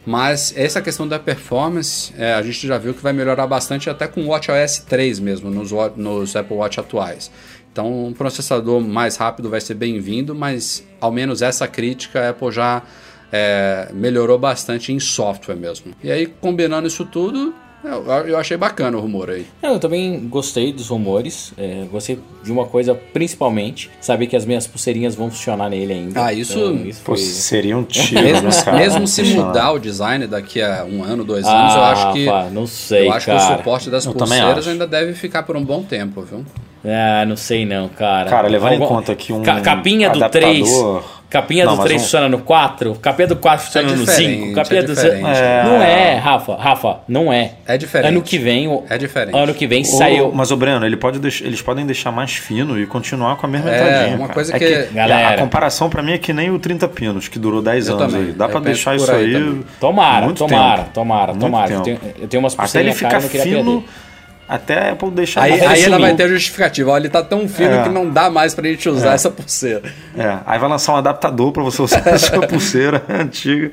[0.08, 4.08] Mas essa questão da performance, é, a gente já viu que vai melhorar bastante até
[4.08, 7.30] com o WatchOS 3 mesmo, nos, nos Apple Watch atuais.
[7.70, 12.50] Então, um processador mais rápido vai ser bem-vindo, mas ao menos essa crítica a Apple
[12.50, 12.82] já
[13.30, 15.92] é, melhorou bastante em software mesmo.
[16.02, 17.54] E aí, combinando isso tudo,
[17.84, 19.46] eu, eu achei bacana o rumor aí.
[19.62, 21.52] Não, eu também gostei dos rumores.
[21.56, 26.24] é, gostei de uma coisa, principalmente, saber que as minhas pulseirinhas vão funcionar nele ainda.
[26.24, 27.16] Ah, isso- Então, isso foi...
[27.18, 28.76] seria um tiro, Mesmo, né, cara?
[28.78, 29.46] mesmo se Funcionar.
[29.46, 32.26] mudar o design daqui a um ano, dois anos, eu Ah, acho que.
[32.26, 33.54] pá, não sei, eu acho que cara.
[33.54, 36.44] o suporte das Eu pulseiras ainda deve ficar por um bom tempo, viu?
[36.90, 38.28] Ah, não sei não, cara.
[38.30, 41.18] Cara, levando em Algum- conta que um Ca- capinha do adaptador- 3.
[41.30, 43.98] Capinha Não, do mas 3 um- funciona no 4, capinha do 4 funciona É no
[44.06, 45.22] diferente, 5, capinha é do diferente.
[45.22, 47.52] Não é, Rafa, Rafa, não é.
[47.66, 48.08] É diferente.
[48.08, 49.36] Ano que vem, o- É diferente.
[49.36, 50.32] Ano que vem Ô, saiu.
[50.34, 53.48] Mas o Breno, ele pode deix- eles podem deixar mais fino e continuar com a
[53.50, 54.16] mesma É, entradinha.
[54.16, 54.32] uma cara.
[54.32, 55.34] coisa É que- Galera.
[55.34, 58.10] A comparação pra mim é que nem o 30 pinos, que durou 10 Eu anos
[58.10, 58.28] também.
[58.28, 58.32] aí.
[58.32, 59.60] Dá Eu pra deixar isso aí aí.
[59.78, 60.90] Tomara, muito tomara, tempo.
[60.94, 61.70] tomara, Muito tomara.
[61.74, 62.00] Eu tempo.
[62.00, 64.07] tenho, eu tenho umas Até ele ficar caras, eu não queria fino, perder.
[64.48, 66.90] Até a Apple deixar Aí, aí ela vai ter justificativa.
[66.90, 67.82] Olha, ele tá tão fino É.
[67.82, 69.82] que não dá mais pra gente usar essa pulseira.
[70.16, 73.70] É, aí vai lançar um adaptador pra você usar a sua pulseira antiga.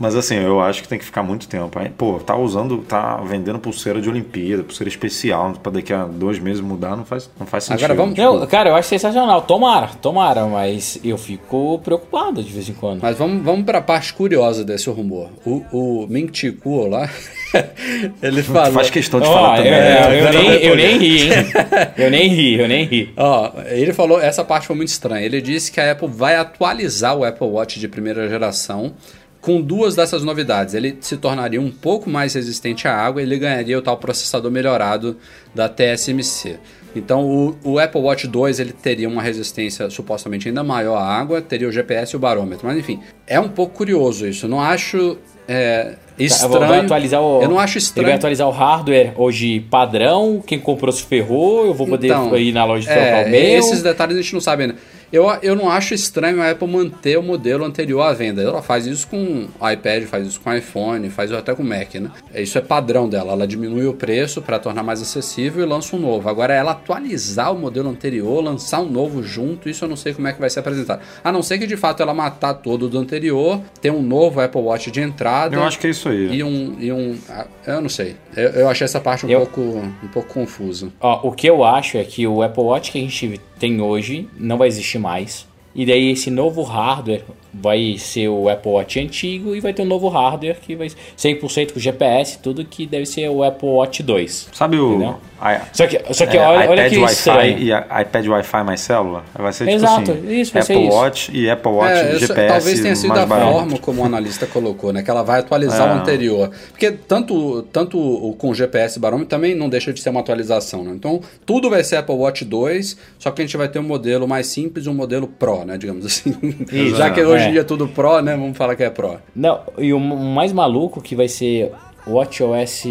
[0.00, 1.78] Mas assim, eu acho que tem que ficar muito tempo.
[1.78, 6.38] Aí, pô, tá usando, tá vendendo pulseira de Olimpíada, pulseira especial, pra daqui a dois
[6.38, 7.84] meses mudar, não faz, não faz sentido.
[7.84, 9.42] Agora vamos- Não, cara, eu acho sensacional.
[9.42, 13.02] Tomara, tomara, mas eu fico preocupado de vez em quando.
[13.02, 15.28] Mas vamos, vamos pra parte curiosa desse rumor.
[15.44, 17.06] O, o Ming Chi Kuo lá,
[18.22, 18.72] ele falou...
[18.72, 19.72] Faz questão de Ó, falar eu, também.
[19.72, 20.20] eu- né?
[20.20, 21.30] eu nem, eu nem ri, hein?
[21.96, 23.12] Eu nem ri, eu nem ri.
[23.16, 25.24] Ó, ele falou, essa parte foi muito estranha.
[25.24, 28.92] Ele disse que a Apple vai atualizar o Apple Watch de primeira geração
[29.40, 30.74] com duas dessas novidades.
[30.74, 34.50] Ele se tornaria um pouco mais resistente à água e ele ganharia o tal processador
[34.50, 35.16] melhorado
[35.54, 36.58] da TSMC.
[36.94, 41.40] Então o, o Apple Watch 2 ele teria uma resistência supostamente ainda maior à água,
[41.40, 42.66] teria o GPS e o barômetro.
[42.66, 44.46] Mas enfim, é um pouco curioso isso.
[44.46, 45.16] Eu não acho
[45.48, 46.60] é, estranho.
[46.60, 48.14] Tá, Vai atualizar o, eu não acho Ele vai estranho.
[48.14, 50.42] atualizar o hardware hoje padrão.
[50.44, 51.66] Quem comprou se ferrou.
[51.66, 53.40] Eu vou poder Então, ir na loja de é, trocar o meu.
[53.40, 54.76] Esses detalhes a gente não sabe ainda.
[55.12, 58.42] Eu, eu não acho estranho a Apple manter o modelo anterior à venda.
[58.42, 62.10] Ela faz isso com iPad, faz isso com iPhone, faz até com Mac, né?
[62.34, 63.32] Isso é padrão dela.
[63.32, 66.28] Ela diminui o preço para tornar mais acessível e lança um novo.
[66.28, 70.28] Agora, ela atualizar o modelo anterior, lançar um novo junto, isso eu não sei como
[70.28, 71.00] é que vai ser apresentado.
[71.24, 74.60] A não ser que de fato ela matar todo do anterior, ter um novo Apple
[74.60, 75.54] Watch de entrada.
[75.56, 76.36] Eu acho que é isso aí.
[76.36, 76.76] E um.
[76.78, 78.16] E um ah, eu não sei.
[78.36, 80.88] Eu, eu achei essa parte um, Eu- pouco, um pouco confusa.
[81.00, 84.26] Ó, o que eu acho é que o Apple Watch que a gente tem hoje
[84.38, 85.46] não vai existir mais.
[85.74, 87.22] E daí esse novo hardware
[87.52, 90.96] vai ser o Apple Watch antigo e vai ter um novo hardware que vai ser
[91.18, 94.48] 100% com GPS, tudo que deve ser o Apple Watch 2.
[94.52, 95.16] Sabe o.
[95.42, 98.62] I- Só que, só que é, olha, olha iPad que Wi-Fi e a- iPad Wi-Fi
[98.64, 99.24] mais célula?
[99.34, 100.96] Vai ser tipo Exato, assim, isso, vai ser Apple isso.
[100.96, 103.52] Watch e Apple Watch É, isso GPS talvez tenha sido mais a barato.
[103.52, 105.02] forma como o analista colocou, né?
[105.02, 105.94] Que ela vai atualizar É.
[105.94, 106.50] o anterior.
[106.70, 110.84] Porque tanto, tanto o com GPS e barômetro também não deixa de ser uma atualização,
[110.84, 110.92] né?
[110.94, 114.28] Então, tudo vai ser Apple Watch 2, só que a gente vai ter um modelo
[114.28, 115.78] mais simples e um modelo Pro, né?
[115.78, 116.34] Digamos assim.
[116.98, 117.50] Já que hoje em É.
[117.52, 118.32] dia é tudo Pro, né?
[118.36, 119.18] Vamos falar que é Pro.
[119.34, 121.70] Não, e o mais maluco que vai ser
[122.06, 122.84] WatchOS.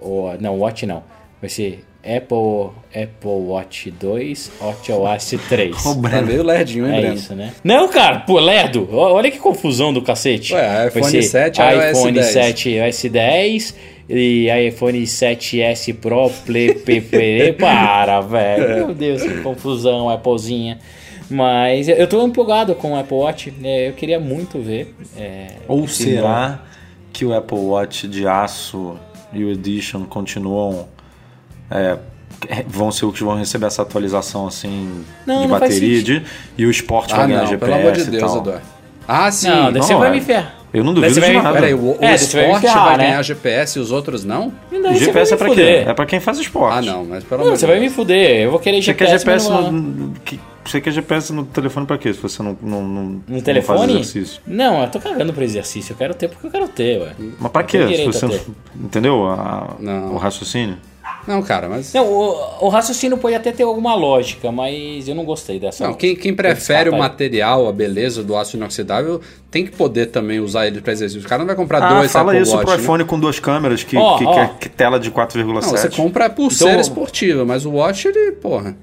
[0.00, 1.02] Ou, não, Watch não.
[1.40, 5.86] Vai ser Apple, Apple Watch 2, WatchOS 3.
[5.86, 7.14] Ô, Tá meio lerdinho, hein, É Breno?
[7.14, 7.52] isso, né?
[7.64, 10.54] Não, cara, pô, Lerdo, olha que confusão do cacete.
[10.54, 12.26] Ué, iPhone Vai ser 7, iOS iPhone 10.
[12.26, 13.74] 7, iOS 10
[14.08, 18.68] e iPhone 7S Pro, Play, para, velho.
[18.86, 20.78] Meu Deus, que confusão, Applezinha.
[21.28, 23.88] Mas eu tô empolgado com o Apple Watch, né?
[23.88, 24.94] eu queria muito ver.
[25.16, 26.60] é, Ou será
[27.12, 28.96] que o Apple Watch de aço
[29.32, 30.86] e o Edition continuam.
[31.70, 31.98] é,
[32.66, 36.22] vão ser os que vão receber essa atualização assim Não, de não bateria de,
[36.56, 38.40] e o esporte Ah, vai ganhar não, GPS pelo amor de e Deus, tal.
[38.40, 38.62] Eduardo.
[39.08, 39.48] Ah, sim.
[39.48, 40.12] Não, você não, vai é.
[40.12, 40.55] me ferrar.
[40.74, 41.54] Eu não duvido você de vai me- nada.
[41.54, 43.04] Peraí, o, o É, vai me esporte ferrar, vai né?
[43.04, 44.52] ganhar GPS e os outros não?
[44.70, 45.84] E você GPS vai é pra fuder.
[45.84, 45.90] quê?
[45.90, 46.88] É pra quem faz esporte.
[46.88, 48.40] Ah, não, mas pelo Não, amor você de vai me fuder.
[48.42, 51.44] Eu vou querer Você quer GPS, GPS mas não- no, que- você quer GPS no
[51.46, 52.12] telefone pra quê?
[52.12, 53.92] Se você não, não, não, No não faz telefone?
[53.92, 54.40] exercício.
[54.46, 55.92] Não, eu tô cagando pro exercício.
[55.92, 57.12] Eu quero ter porque eu quero ter, ué.
[57.38, 57.86] Mas pra quê?
[57.96, 58.38] Se você não,
[58.84, 60.14] entendeu a- Não.
[60.14, 60.76] o raciocínio?
[61.26, 61.92] Não, cara, mas.
[61.92, 65.86] Não, o, o raciocínio pode até ter alguma lógica, mas eu não gostei dessa.
[65.86, 69.20] Não, quem, quem prefere o material, a beleza do aço inoxidável,
[69.50, 71.24] tem que poder também usar ele para exercício.
[71.26, 72.82] O cara não vai comprar Ah, dois fala Apple isso Watch, pro né?
[72.82, 75.44] iPhone com duas câmeras que, Ó, que quer que tela de 4,7.
[75.44, 78.76] Não, você compra a pulseira Então- esportiva, mas o Watch, ele, porra.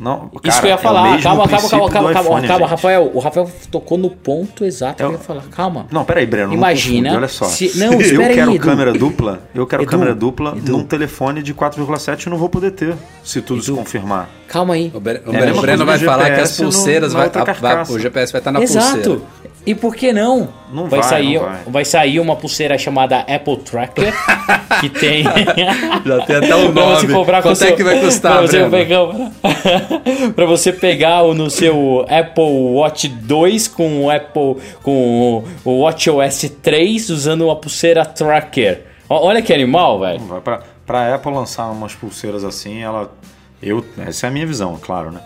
[0.00, 1.02] Não, Isso cara, que eu ia é falar.
[1.10, 2.70] mesmo calma, calma, calma, calma, calma, iPhone, calma, gente.
[2.70, 3.10] Rafael.
[3.14, 5.42] O Rafael tocou no ponto exato Eu- que eu ia falar.
[5.50, 5.86] Calma.
[5.90, 6.48] Não, peraí, Breno.
[6.48, 7.44] não Imagina confunde, olha só.
[7.46, 8.64] se- não, eu aí, quero Edu.
[8.64, 9.40] câmera dupla.
[9.54, 10.72] Eu quero Edu, câmera dupla Edu.
[10.72, 12.94] num telefone de 4,7 eu não vou poder ter,
[13.24, 14.28] se tudo se confirmar.
[14.48, 14.90] Calma aí.
[14.94, 17.18] O, Bre- o É Breno, o Breno coisa vai falar que as no- pulseiras na
[17.26, 18.92] vai, a- vai- o GPS vai estar na Exato.
[18.96, 19.20] pulseira.
[19.66, 20.48] E por que não?
[20.72, 21.84] Não vai, vai, sair, não vai.
[21.84, 24.14] sair uma pulseira chamada Apple Tracker
[24.80, 27.12] que tem Já tem até o você nome.
[27.42, 28.70] com Quanto é seu- que vai custar, pra você Breno?
[28.70, 29.00] pegar,
[30.34, 36.50] pra você pegar o- no seu Apple Watch 2 com o Apple com o WatchOS
[36.62, 38.84] 3 usando uma pulseira tracker.
[39.08, 40.20] Olha que animal, velho.
[40.20, 43.10] Vai pra, pra Apple lançar umas pulseiras assim, ela.
[43.62, 45.20] Eu, essa é a minha visão, claro, né?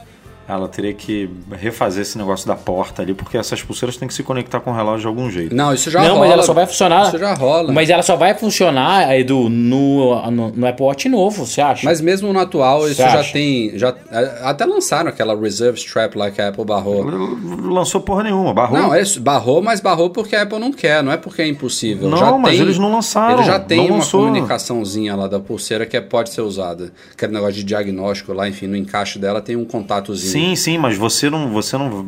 [0.48, 4.22] Ela teria que refazer esse negócio da porta ali, porque essas pulseiras têm que se
[4.22, 5.54] conectar com o relógio de algum jeito.
[5.54, 6.20] Não, isso já não, rola.
[6.20, 7.08] mas ela só vai funcionar.
[7.08, 7.72] Isso já rola.
[7.72, 11.84] Mas ela só vai funcionar, Edu, no, no, no Apple Watch novo, você acha?
[11.84, 13.78] Mas mesmo no atual, isso já tem.
[13.78, 13.94] Já,
[14.42, 17.04] até lançaram aquela Reserve Strap lá que a Apple barrou.
[17.04, 18.78] Lançou porra nenhuma, barrou.
[18.78, 22.08] Não, é barrou, mas barrou porque a Apple não quer, não é porque é impossível.
[22.08, 24.20] Não, já mas tem, eles não lançaram, Ele já tem não uma lançou.
[24.20, 26.92] comunicaçãozinha lá da pulseira que é- pode ser usada.
[27.12, 30.31] Aquele negócio de diagnóstico lá, enfim, no encaixe dela tem um contatozinho.
[30.32, 32.06] Sim, sim, mas você não, você não,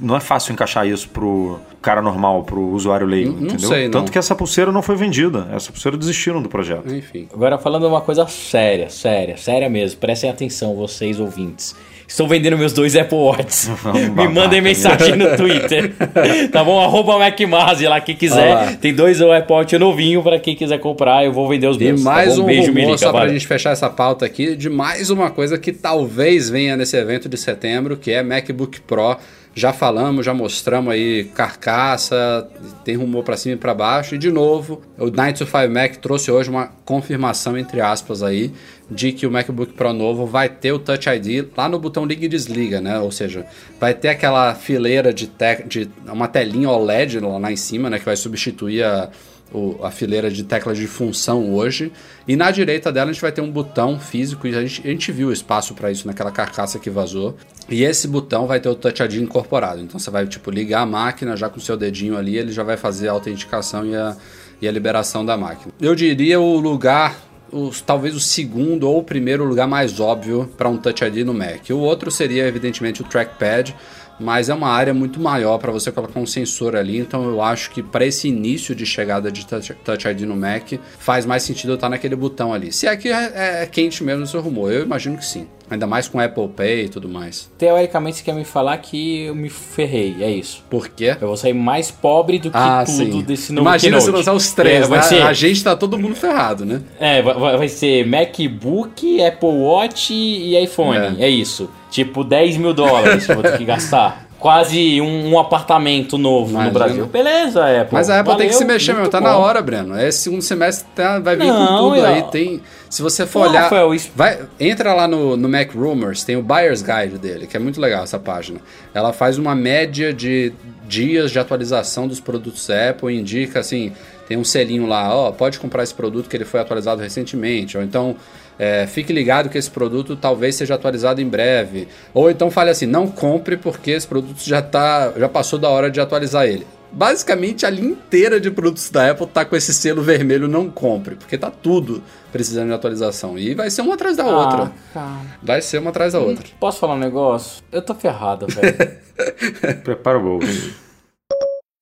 [0.00, 3.68] não é fácil encaixar isso pro cara normal, pro usuário leigo, Não- não entendeu?
[3.68, 3.90] sei, não.
[3.92, 5.48] Tanto que essa pulseira não foi vendida.
[5.52, 6.92] Essa pulseira desistiram do projeto.
[6.94, 7.26] Enfim.
[7.32, 9.98] Agora falando uma coisa séria, séria, séria mesmo.
[9.98, 11.74] Prestem atenção, vocês ouvintes.
[12.06, 13.70] Estou vendendo meus dois Apple Watches.
[14.16, 14.68] Me mandem né?
[14.70, 15.94] mensagem no Twitter.
[16.50, 16.80] tá bom?
[16.82, 18.76] Arroba MacMazi lá, quem quiser.
[18.78, 21.24] Tem dois Apple Watch novinho pra quem quiser comprar.
[21.24, 22.02] Eu vou vender os E meus.
[22.02, 22.42] tá mais bom?
[22.42, 23.34] um beijo, rumor, só pra valeu.
[23.34, 27.36] gente fechar essa pauta aqui, de mais uma coisa que talvez venha nesse evento de
[27.36, 29.16] setembro, que é MacBook Pro.
[29.52, 32.48] Já falamos, já mostramos aí carcaça,
[32.84, 34.14] tem rumor pra cima e pra baixo.
[34.14, 38.52] E de novo, o 925 Mac trouxe hoje uma confirmação, entre aspas, aí,
[38.88, 42.24] de que o MacBook Pro novo vai ter o Touch ID lá no botão liga
[42.24, 43.00] e desliga, né?
[43.00, 43.44] Ou seja,
[43.78, 47.98] vai ter aquela fileira de, tec de uma telinha OLED lá em cima, né?
[47.98, 49.10] Que vai substituir a,
[49.52, 51.92] o- a fileira de teclas de função hoje.
[52.26, 54.90] E na direita dela a gente vai ter um botão físico e a gente, a
[54.90, 57.36] gente viu o espaço para isso naquela carcaça que vazou.
[57.68, 59.80] E esse botão vai ter o Touch ID incorporado.
[59.80, 62.62] Então você vai tipo ligar a máquina já com o seu dedinho ali, ele já
[62.62, 64.16] vai fazer a autenticação e a,
[64.60, 65.72] e a liberação da máquina.
[65.80, 67.16] Eu diria o lugar
[67.52, 71.34] os- talvez o segundo ou o primeiro lugar mais óbvio para um Touch ID no
[71.34, 71.68] Mac.
[71.70, 73.74] O outro seria, evidentemente, o trackpad,
[74.20, 77.70] mas é uma área muito maior para você colocar um sensor ali, então eu acho
[77.70, 81.74] que para esse início de chegada de Touch, ID no Mac, faz mais sentido eu
[81.76, 82.72] estar naquele botão ali.
[82.72, 85.48] Se aqui é, é quente mesmo esse rumor, eu imagino que sim.
[85.70, 87.48] Ainda mais com Apple Pay e tudo mais.
[87.56, 90.64] Teoricamente, você quer me falar que eu me ferrei, é isso.
[90.68, 91.16] Por quê?
[91.20, 93.22] Eu vou sair mais pobre do que Ah, tudo sim.
[93.22, 94.18] desse novo Imagina se Keynote.
[94.26, 95.04] lançar os três, É, vai né?
[95.04, 96.82] ser- A gente tá todo mundo ferrado, né?
[96.98, 101.16] É, vai, vai- vai ser MacBook, Apple Watch e iPhone.
[101.18, 101.28] É, É.
[101.28, 101.70] isso.
[101.90, 104.26] Tipo, 10 mil dólares que eu vou ter que gastar.
[104.40, 106.72] quase um, um apartamento novo Imagina.
[106.72, 107.06] no Brasil.
[107.06, 107.88] Beleza, Apple.
[107.92, 109.02] Mas a Apple tem que Valeu, se mexer, meu.
[109.02, 109.26] muito Tá bom.
[109.26, 110.00] na hora, Breno.
[110.00, 112.18] Esse segundo semestre tá- vai vir com Não, tudo aí.
[112.20, 113.62] eu- Tem, se você for Pô, olhar.
[113.64, 117.56] Rafael, isso- Vai, entra lá no, no Mac Rumors, tem o Buyer's Guide dele, que
[117.56, 118.58] é muito legal essa página.
[118.94, 120.52] Ela faz uma média de
[120.88, 123.92] dias de atualização dos produtos Apple, indica assim,
[124.26, 127.82] tem um selinho lá, ó, pode comprar esse produto que ele foi atualizado recentemente, ou
[127.82, 128.16] então
[128.62, 132.84] é, fique ligado que esse produto talvez seja atualizado em breve, ou então fale assim,
[132.84, 136.66] não compre porque esse produto já tá, já passou da hora de atualizar ele.
[136.92, 141.14] Basicamente, a linha inteira de produtos da Apple tá com esse selo vermelho não compre,
[141.14, 143.38] porque tá tudo precisando de atualização.
[143.38, 144.64] E vai ser uma atrás da outra.
[144.64, 145.38] Ah, cara.
[145.42, 146.44] Vai ser uma atrás da outra.
[146.58, 147.62] Posso falar um negócio?
[147.72, 148.76] Eu tô ferrado, velho.
[149.82, 150.74] Prepara o bolso.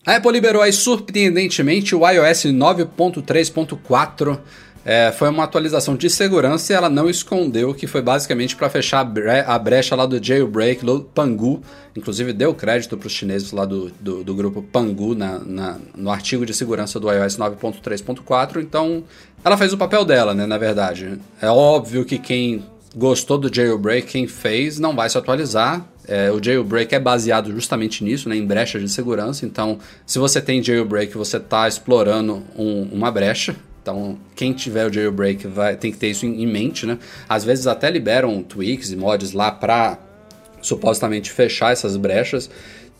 [0.08, 4.38] A Apple liberou aí surpreendentemente o iOS 9.3.4.
[4.90, 9.00] É, foi uma atualização de segurança e ela não escondeu que foi basicamente para fechar
[9.00, 11.60] a, bre- a brecha lá do jailbreak do Pangu.
[11.94, 16.10] Inclusive deu crédito para os chineses lá do, do, do grupo Pangu na, na- no
[16.10, 18.62] artigo de segurança do iOS 9.3.4.
[18.62, 19.04] Então
[19.44, 20.46] ela fez o papel dela, né?
[20.46, 21.18] Na verdade.
[21.42, 22.64] É óbvio que quem
[22.96, 25.84] gostou do jailbreak, quem fez, não vai se atualizar.
[26.06, 29.44] É, o jailbreak é baseado justamente nisso, né, em brechas de segurança.
[29.44, 33.54] Então, se você tem jailbreak, você está explorando um- uma brecha.
[33.88, 36.98] Então, quem tiver o jailbreak vai, tem que ter isso em, em mente, né?
[37.26, 39.98] Às vezes até liberam tweaks e mods lá para
[40.60, 42.50] supostamente fechar essas brechas,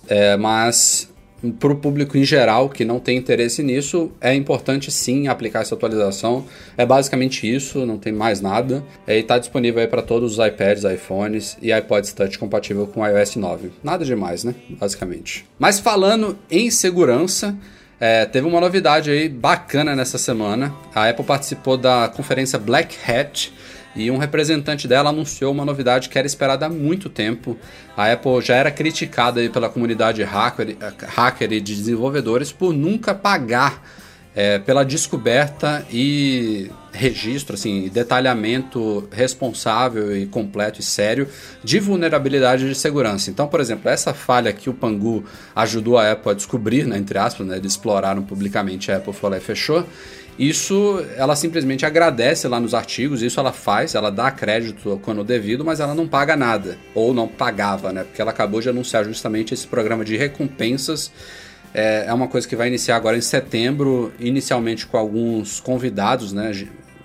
[0.08, 1.12] é, mas
[1.60, 5.74] para o público em geral que não tem interesse nisso, é importante sim aplicar essa
[5.74, 6.46] atualização.
[6.74, 8.82] É basicamente isso, não tem mais nada.
[9.06, 13.36] É, E está disponível para todos os iPads, iPhones e iPods Touch compatível com iOS
[13.36, 13.72] 9.
[13.84, 14.54] Nada demais, né?
[14.70, 15.44] Basicamente.
[15.58, 17.54] Mas falando em segurança,
[18.00, 20.74] é, teve uma novidade aí bacana nessa semana.
[20.94, 23.52] A Apple participou da conferência Black Hat
[23.96, 27.58] e um representante dela anunciou uma novidade que era esperada há muito tempo.
[27.96, 30.76] A Apple já era criticada aí pela comunidade hacker,
[31.08, 33.82] hacker e de desenvolvedores por nunca pagar
[34.34, 41.28] é, pela descoberta e registro, assim, detalhamento responsável e completo e sério
[41.62, 43.30] de vulnerabilidade de segurança.
[43.30, 45.24] Então, por exemplo, essa falha que o Pangu
[45.54, 49.30] ajudou a Apple a descobrir, né, entre aspas, né, eles exploraram publicamente, a Apple foi
[49.30, 49.86] lá e fechou.
[50.38, 55.64] Isso ela simplesmente agradece lá nos artigos, isso ela faz, ela dá crédito quando devido,
[55.64, 58.04] mas ela não paga nada, ou não pagava, né?
[58.04, 61.10] Porque ela acabou de anunciar justamente esse programa de recompensas
[61.74, 66.52] é, é uma coisa que vai iniciar agora em setembro, inicialmente com alguns convidados, né?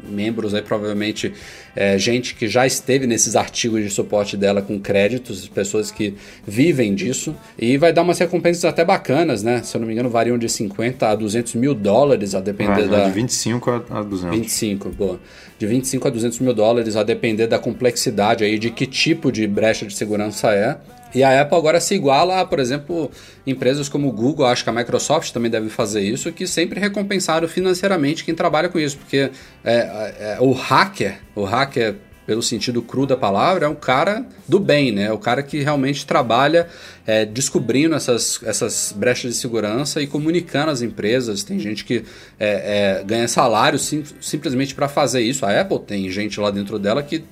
[0.06, 1.32] Membros aí, provavelmente,
[1.74, 6.14] é, gente que já esteve nesses artigos de suporte dela com créditos, pessoas que
[6.46, 9.64] vivem disso, e vai dar umas recompensas até bacanas, né?
[9.64, 12.88] Se eu não me engano, variam de 50 a 200 mil dólares, a depender Ah,
[12.88, 13.06] da.
[13.06, 14.38] De 25 a, a 200.
[14.38, 15.22] 25, boa.
[15.58, 19.48] De 25 a 200 mil dólares, a depender da complexidade aí, de que tipo de
[19.48, 20.78] brecha de segurança é.
[21.14, 23.12] E a Apple agora se iguala a, por exemplo,
[23.46, 27.48] empresas como o Google, acho que a Microsoft também deve fazer isso, que sempre recompensaram
[27.48, 29.30] financeiramente quem trabalha com isso, porque
[29.64, 29.74] é,
[30.20, 31.96] é, o hacker, o hacker
[32.26, 35.04] pelo sentido cru da palavra, é um cara do bem, né?
[35.04, 36.68] É o cara que realmente trabalha
[37.06, 41.44] é, descobrindo essas, essas brechas de segurança e comunicando às empresas.
[41.44, 42.04] Tem gente que
[42.40, 45.46] é, é, ganha salário sim, simplesmente para fazer isso.
[45.46, 47.24] A Apple tem gente lá dentro dela que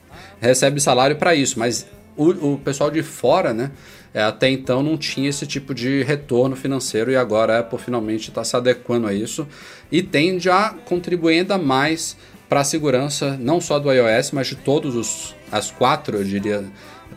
[0.42, 3.72] recebe salário para isso, mas o, o pessoal de fora, né?
[4.14, 8.30] é, até então não tinha esse tipo de retorno financeiro e agora a Apple finalmente
[8.30, 9.48] está se adequando a isso
[9.92, 12.18] e tende a contribuir ainda mais
[12.50, 16.64] para a segurança não só do iOS, mas de todos os as quatro, eu diria,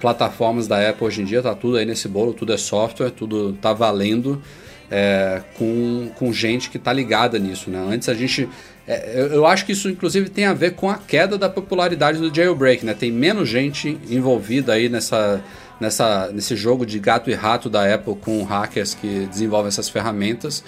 [0.01, 3.53] plataformas da Apple hoje em dia, tá tudo aí nesse bolo, tudo é software, tudo
[3.53, 4.43] tá valendo
[4.91, 7.79] é, com, com gente que tá ligada nisso, né?
[7.89, 8.49] Antes a gente
[8.87, 12.35] eu, eu acho que isso inclusive tem a ver com a queda da popularidade do
[12.35, 12.95] jailbreak, né?
[12.95, 15.43] Tem menos gente envolvida aí nessa
[15.81, 20.63] nessa, nesse jogo de gato e rato da Apple com hackers que desenvolvem essas ferramentas.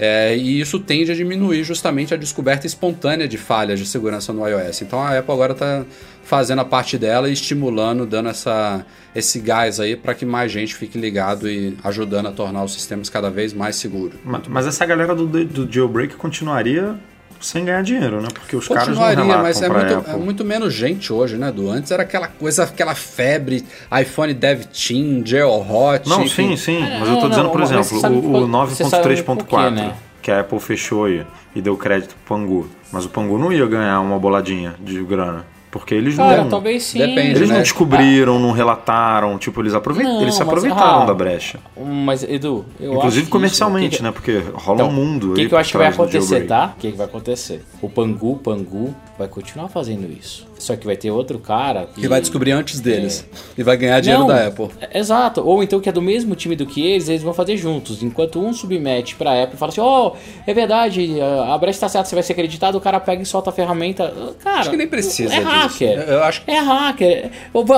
[0.00, 4.46] É, e isso tende a diminuir justamente a descoberta espontânea de falhas de segurança no
[4.46, 4.82] iOS.
[4.82, 5.84] Então a Apple agora está
[6.24, 10.74] fazendo a parte dela e estimulando, dando essa, esse gás aí para que mais gente
[10.74, 14.18] fique ligado e ajudando a tornar os sistemas cada vez mais seguros.
[14.24, 16.94] Ma- Mas essa galera do, do jailbreak continuaria
[17.40, 18.28] sem ganhar dinheiro, né?
[18.32, 21.52] Porque os caras não Continuaria, relatam mas é muito, é muito menos gente hoje, né,
[21.52, 23.64] do Antes era aquela coisa, aquela febre,
[24.00, 26.08] iPhone Dev Team, Jailhot.
[26.08, 26.56] Não, enfim.
[26.56, 26.82] sim, sim.
[26.82, 29.36] É, Mas eu tô não, dizendo, não, por exemplo, sabe o, o você sabe por
[29.36, 29.94] 9.3.4 quê, né?
[30.20, 31.24] que a Apple fechou aí
[31.54, 32.68] e deu crédito pro Pangu.
[32.92, 35.46] Mas o Pangu não ia ganhar uma boladinha de grana.
[35.78, 36.50] Porque eles Cara, não.
[36.50, 36.98] talvez sim.
[36.98, 37.54] Depende, Eles né?
[37.56, 40.06] não descobriram, não relataram, tipo, eles, aproveit...
[40.06, 41.58] Não, eles se mas, aproveitaram ah, da brecha.
[41.76, 44.10] Mas, Edu, eu acho Inclusive que comercialmente, isso- né?
[44.10, 46.74] Porque rola Então, um mundo O que, que eu acho que vai acontecer, tá?
[46.76, 47.64] O que, que vai acontecer?
[47.80, 50.46] O Pangu, Pangu vai continuar fazendo isso.
[50.58, 53.24] Só que vai ter outro cara Que vai descobrir antes deles.
[53.56, 54.68] E vai ganhar dinheiro Não, da Apple.
[54.80, 55.40] é- Exato.
[55.44, 58.02] Ou então que é do mesmo time do que eles, eles vão fazer juntos.
[58.02, 60.12] Enquanto um submete pra Apple e fala assim: Ó,
[60.46, 61.08] é verdade,
[61.48, 64.12] a brecha tá certa, você vai ser acreditado, o cara pega e solta a ferramenta.
[64.42, 65.48] Cara, Acho que nem precisa É disso.
[65.50, 65.98] hacker.
[66.08, 67.30] Eu acho que- É hacker.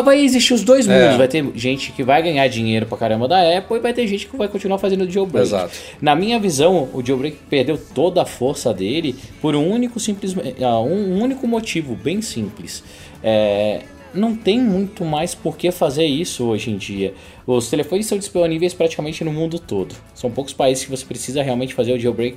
[0.05, 1.03] Vai existir os dois É.
[1.03, 1.17] mundos.
[1.19, 4.27] Vai ter gente que vai ganhar dinheiro pra caramba da Apple e vai ter gente
[4.27, 5.47] que vai continuar fazendo jailbreak.
[5.47, 5.73] Exato.
[6.01, 10.81] Na minha visão, o jailbreak perdeu toda a força dele por um único simples, ah,
[10.81, 12.83] um único motivo bem simples.
[13.23, 17.15] É, não tem muito mais por que fazer isso hoje em dia.
[17.47, 19.95] Os telefones são disponíveis praticamente no mundo todo.
[20.15, 22.37] São poucos países que você precisa realmente fazer o jailbreak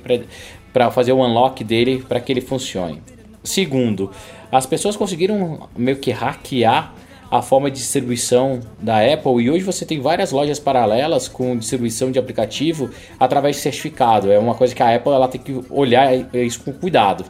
[0.72, 3.02] para fazer o unlock dele para que ele funcione.
[3.42, 4.10] Segundo,
[4.50, 6.94] as pessoas conseguiram meio que hackear
[7.30, 12.12] a forma de distribuição da Apple e hoje você tem várias lojas paralelas com distribuição
[12.12, 14.30] de aplicativo através de certificado.
[14.30, 17.24] É uma coisa que a Apple ela tem que olhar isso com cuidado.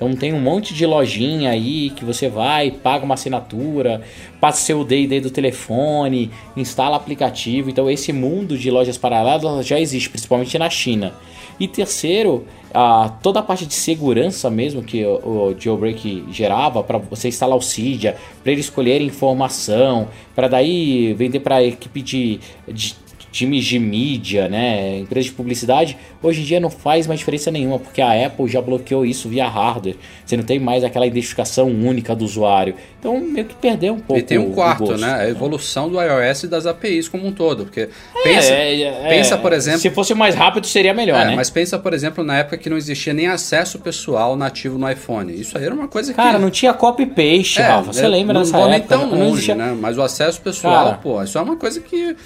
[0.00, 4.00] Então tem um monte de lojinha aí que você vai, paga uma assinatura,
[4.40, 7.68] passa seu D&D do telefone, instala aplicativo.
[7.68, 11.12] Então esse mundo de lojas paralelas já existe, principalmente na China.
[11.60, 16.96] E terceiro, a, toda a parte de segurança mesmo que o, o jailbreak gerava para
[16.96, 22.40] você instalar o Cydia, para ele escolher informação, para daí vender para a equipe de,
[22.66, 22.96] de
[23.32, 27.78] times de mídia, né, empresas de publicidade, hoje em dia não faz mais diferença nenhuma,
[27.78, 29.96] porque a Apple já bloqueou isso via hardware.
[30.26, 32.74] Você não tem mais aquela identificação única do usuário.
[32.98, 35.00] Então meio que perdeu um pouco E tem um quarto, gosto.
[35.00, 35.14] né?
[35.14, 37.64] A evolução do iOS e das APIs como um todo.
[37.64, 37.88] Porque
[38.24, 39.80] pensa, É, é, pensa é, por exemplo.
[39.80, 41.36] Se fosse mais rápido seria melhor, É, né?
[41.36, 45.32] Mas pensa, por exemplo, na época que não existia nem acesso pessoal nativo no iPhone.
[45.32, 46.16] Isso aí era uma coisa que.
[46.16, 47.92] Cara, não tinha copy-paste, É, Rafa.
[47.92, 48.96] Você lembra não dessa vou época?
[48.96, 49.76] nem tão Não longe, existia- né?
[49.80, 50.96] Mas o acesso pessoal, Cara.
[50.98, 52.16] pô, isso é uma coisa que.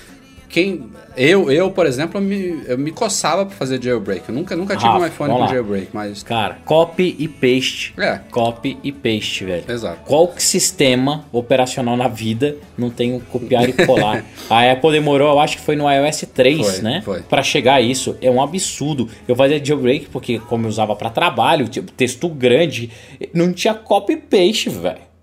[0.54, 4.28] Quem, eu, eu, por exemplo, eu me, eu me coçava pra fazer jailbreak.
[4.28, 5.46] Eu nunca, nunca tive Rafa, um iPhone com lá.
[5.48, 6.22] jailbreak, mas.
[6.22, 7.92] Cara, copy e paste.
[7.98, 8.20] É.
[8.30, 9.64] Copy e paste, velho.
[9.68, 10.02] Exato.
[10.04, 14.24] Qual sistema operacional na vida não tem o copiar e colar?
[14.48, 17.02] a Apple demorou, eu acho que foi no iOS 3, Foi, né?
[17.04, 17.22] foi.
[17.22, 18.16] Pra chegar a isso.
[18.22, 19.08] É um absurdo.
[19.26, 22.92] Eu fazia jailbreak porque, como eu usava pra trabalho, tipo, texto grande,
[23.32, 25.13] não tinha copy e paste, velho.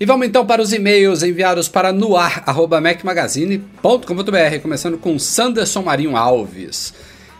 [0.00, 6.94] E vamos então para os e-mails enviados para noar.mecmagazine.com.br, começando com Sanderson Marinho Alves.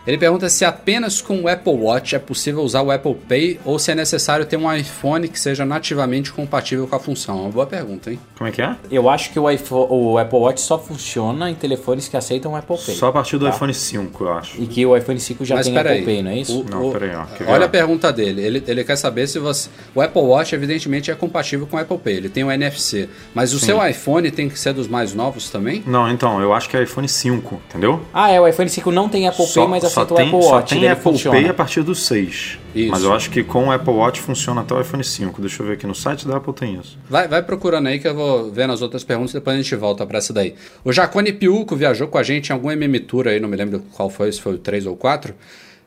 [0.07, 3.77] Ele pergunta se apenas com o Apple Watch é possível usar o Apple Pay ou
[3.77, 7.37] se é necessário ter um iPhone que seja nativamente compatível com a função.
[7.37, 8.19] É uma boa pergunta, hein?
[8.37, 8.75] Como é que é?
[8.89, 12.55] Eu acho que o, iPhone, o Apple Watch só funciona em telefones que aceitam o
[12.55, 12.95] Apple Pay.
[12.95, 13.51] Só a partir do Tá.
[13.51, 14.61] iPhone 5, eu acho.
[14.61, 15.77] E que o iPhone 5 já Mas tem.
[15.77, 16.61] Apple Pay, não é isso?
[16.61, 18.41] O- Não, o- peraí, ó, Olha a pergunta dele.
[18.41, 19.69] Ele, ele quer saber se você.
[19.93, 22.13] O Apple Watch, evidentemente, é compatível com o Apple Pay.
[22.15, 23.09] Ele tem o NFC.
[23.33, 25.83] Mas o seu iPhone tem que ser dos mais novos também?
[25.85, 28.01] Não, então, eu acho que é iPhone 5, entendeu?
[28.13, 30.49] Ah, é, o iPhone 5 não tem Apple Pay, mas aceita o Apple Watch.
[30.49, 31.37] Só tem ele Apple funciona.
[31.39, 32.59] Pay a partir do 6.
[32.75, 32.91] Isso.
[32.91, 35.41] Mas eu acho que com o Apple Watch funciona até o iPhone 5.
[35.41, 36.97] Deixa eu ver aqui no site da Apple tem isso.
[37.09, 39.75] Vai, vai procurando aí que eu vou vendo as outras perguntas e depois a gente
[39.75, 40.53] volta pra essa daí.
[40.83, 43.83] O Jacone Piuco viajou com a gente em algum MM Tour aí, não me lembro
[43.93, 45.33] qual foi, se foi o 3 ou 4.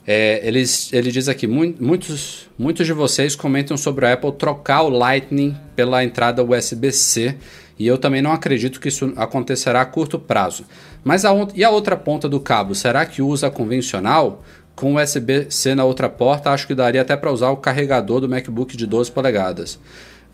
[0.04, 4.82] É, eles, ele diz aqui, "Mui- muitos, muitos de vocês comentam sobre a Apple trocar
[4.82, 7.36] o Lightning pela entrada USB-C
[7.78, 10.64] e eu também não acredito que isso acontecerá a curto prazo.
[11.02, 14.42] Mas a, e a outra ponta do cabo, será que usa convencional?
[14.74, 18.76] Com USB-C na outra porta, acho que daria até para usar o carregador do MacBook
[18.76, 19.78] de 12 polegadas.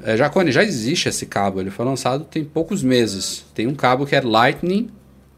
[0.02, 3.44] É, Jacone, já existe esse cabo, ele foi lançado tem poucos meses.
[3.54, 4.90] Tem um cabo que é Lightning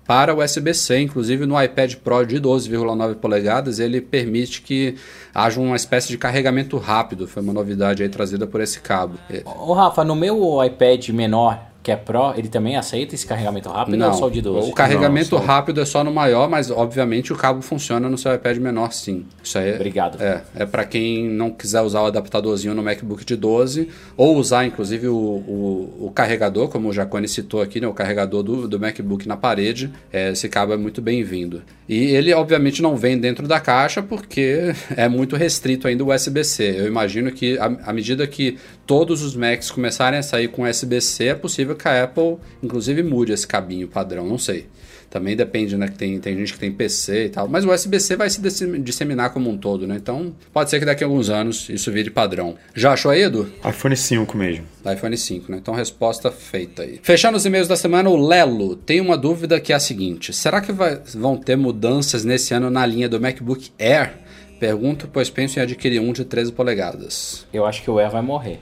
[0.06, 4.96] para USB-C, inclusive no iPad Pro de 12,9 polegadas, ele permite que
[5.32, 7.28] haja uma espécie de carregamento rápido.
[7.28, 9.14] Foi uma novidade aí trazida por esse cabo.
[9.44, 13.94] Ô Rafa, no meu iPad menor, que é Pro, ele também aceita esse carregamento rápido
[13.94, 14.70] ou Não, só o de 12?
[14.70, 18.18] o carregamento Não, só- rápido é só no maior, mas obviamente o cabo funciona no
[18.18, 19.24] seu iPad menor sim.
[19.42, 20.22] Isso aí é- Obrigado.
[20.22, 24.66] É, é para quem não quiser usar o adaptadorzinho no MacBook de 12, ou usar
[24.66, 28.78] inclusive o, o, o carregador, como o Jacone citou aqui, né, o carregador do, do
[28.78, 31.62] MacBook na parede, é, esse cabo é muito bem-vindo.
[31.88, 36.74] E ele obviamente não vem dentro da caixa porque é muito restrito ainda o USB-C.
[36.78, 38.58] Eu imagino que à medida que
[38.90, 43.30] todos os Macs começarem a sair com USB-C, é possível que a Apple inclusive mude
[43.32, 44.66] esse cabinho padrão, não sei.
[45.08, 45.86] Também depende, né?
[45.88, 47.46] Que tem, tem gente que tem PC e tal.
[47.48, 49.94] Mas o USB-C vai se dissem- disseminar como um todo, né?
[49.96, 52.56] Então, pode ser que daqui a alguns anos isso vire padrão.
[52.74, 53.48] Já achou aí, Edu?
[53.68, 54.66] iPhone 5 mesmo.
[54.84, 55.58] IPhone 5, né?
[55.60, 56.98] Então, resposta feita aí.
[57.02, 60.60] Fechando os e-mails da semana, o Lelo tem uma dúvida que é a seguinte: será
[60.60, 64.14] que vai- vão ter mudanças nesse ano na linha do MacBook Air?
[64.60, 67.46] Pergunto, pois penso em adquirir um de 13 polegadas.
[67.52, 68.60] Eu acho que o Air vai morrer.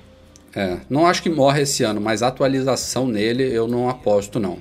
[0.54, 4.58] É, não acho que morre esse ano, mas atualização nele eu não aposto não.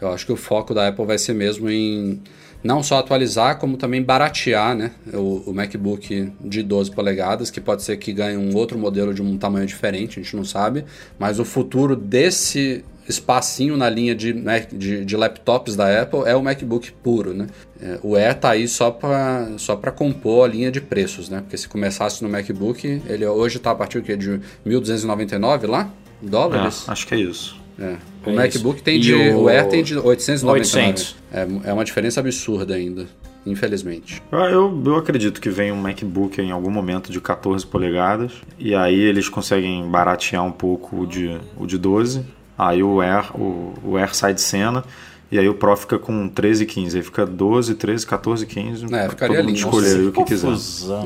[0.00, 2.20] Eu acho que o foco da Apple vai ser mesmo em
[2.62, 7.82] não só atualizar, como também baratear né, o, o, MacBook de 12 polegadas, que pode
[7.82, 10.84] ser que ganhe um outro modelo de um tamanho diferente, a gente não sabe.
[11.18, 14.32] Mas o futuro desse espacinho na linha de,
[14.72, 17.46] de, de, laptops da Apple é o MacBook puro, né?
[17.80, 21.40] É, o Air tá aí só para só compor a linha de preços, né?
[21.40, 25.90] Porque se começasse no MacBook, ele hoje tá a partir de 1.299 lá,
[26.20, 26.84] dólares?
[26.86, 27.60] É, acho que é isso.
[27.78, 27.96] É.
[28.24, 28.84] O é MacBook isso.
[28.84, 29.14] tem de.
[29.14, 29.42] O...
[29.42, 30.60] o Air tem de 899.
[30.60, 31.16] 800.
[31.32, 33.06] É, é uma diferença absurda ainda.
[33.44, 34.22] Infelizmente.
[34.30, 38.34] Eu, eu acredito que vem um MacBook em algum momento de 14 polegadas.
[38.56, 42.24] E aí eles conseguem baratear um pouco o de, o de 12
[42.56, 44.84] Aí o Air, o, o Air sai de cena.
[45.30, 46.96] E aí o Pro fica com 13 e 15.
[46.98, 48.94] Aí fica 12, 13, 14, 15.
[48.94, 49.52] É, ficaria todo mundo lindo.
[49.52, 50.50] escolher aí o que quiser.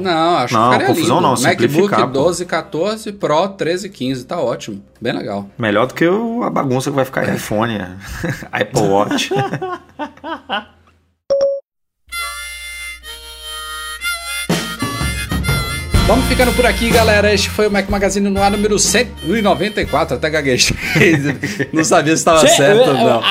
[0.00, 1.28] Não, acho não, que ficaria confusão lindo.
[1.28, 4.26] não, MacBook 12, 14, Pro 13, 15.
[4.26, 4.82] Tá ótimo.
[5.00, 5.48] Bem legal.
[5.56, 7.78] Melhor do que a bagunça que vai ficar iPhone,
[8.50, 9.30] Apple Watch.
[16.06, 17.34] Vamos ficando por aqui, galera.
[17.34, 20.16] Este foi o Mac Magazine no ar número 194.
[20.16, 20.76] Até gaguejei.
[21.72, 23.22] não sabia se estava certo ou não.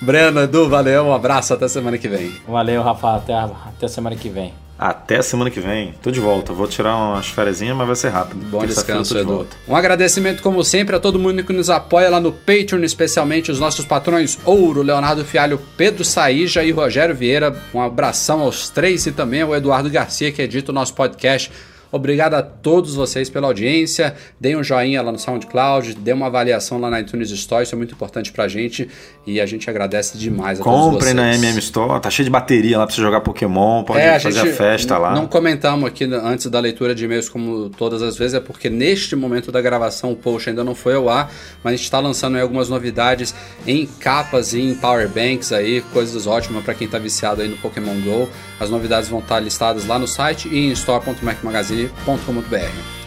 [0.00, 1.04] Breno, Edu, valeu.
[1.04, 1.52] Um abraço.
[1.52, 2.32] Até semana que vem.
[2.48, 3.16] Valeu, Rafa.
[3.16, 4.54] Até, até semana que vem.
[4.78, 5.94] Até semana que vem.
[6.02, 6.52] Tô de volta.
[6.52, 8.44] Vou tirar umas férias, mas vai ser rápido.
[8.46, 9.46] Bom descanso, Edu.
[9.68, 13.60] Um agradecimento, como sempre, a todo mundo que nos apoia lá no Patreon, especialmente os
[13.60, 17.56] nossos patrões Ouro, Leonardo Fialho, Pedro Saíja e Rogério Vieira.
[17.72, 21.52] Um abração aos três e também ao Eduardo Garcia, que edita o nosso podcast.
[21.94, 24.16] Obrigado a todos vocês pela audiência.
[24.40, 27.78] Deem um joinha lá no SoundCloud, dê uma avaliação lá na iTunes Store, isso é
[27.78, 28.88] muito importante pra gente
[29.24, 31.14] e a gente agradece demais a Comprem todos vocês.
[31.14, 34.40] na MM Store, tá cheio de bateria lá pra você jogar Pokémon, pode é, fazer
[34.40, 35.14] a festa lá.
[35.14, 39.14] Não comentamos aqui antes da leitura de e-mails como todas as vezes, é porque neste
[39.14, 41.32] momento da gravação o post ainda não foi ao ar,
[41.62, 43.32] mas a gente está lançando algumas novidades
[43.64, 47.56] em capas e em power banks aí, coisas ótimas para quem tá viciado aí no
[47.58, 48.28] Pokémon GO.
[48.58, 50.72] As novidades vão estar listadas lá no site e em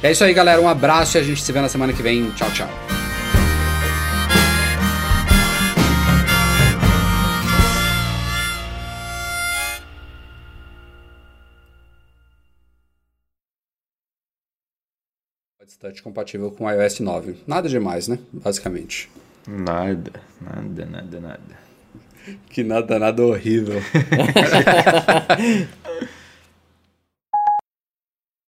[0.02, 0.62] É isso aí, galera.
[0.62, 2.30] Um abraço e a gente se vê na semana que vem.
[2.32, 2.70] Tchau, tchau.
[15.80, 17.36] Touch compatível com iOS 9.
[17.46, 18.18] Nada demais, né?
[18.34, 19.10] Basicamente.
[19.48, 20.12] Nada,
[20.42, 21.68] nada, nada, nada.
[22.50, 23.80] Que nada, nada horrível.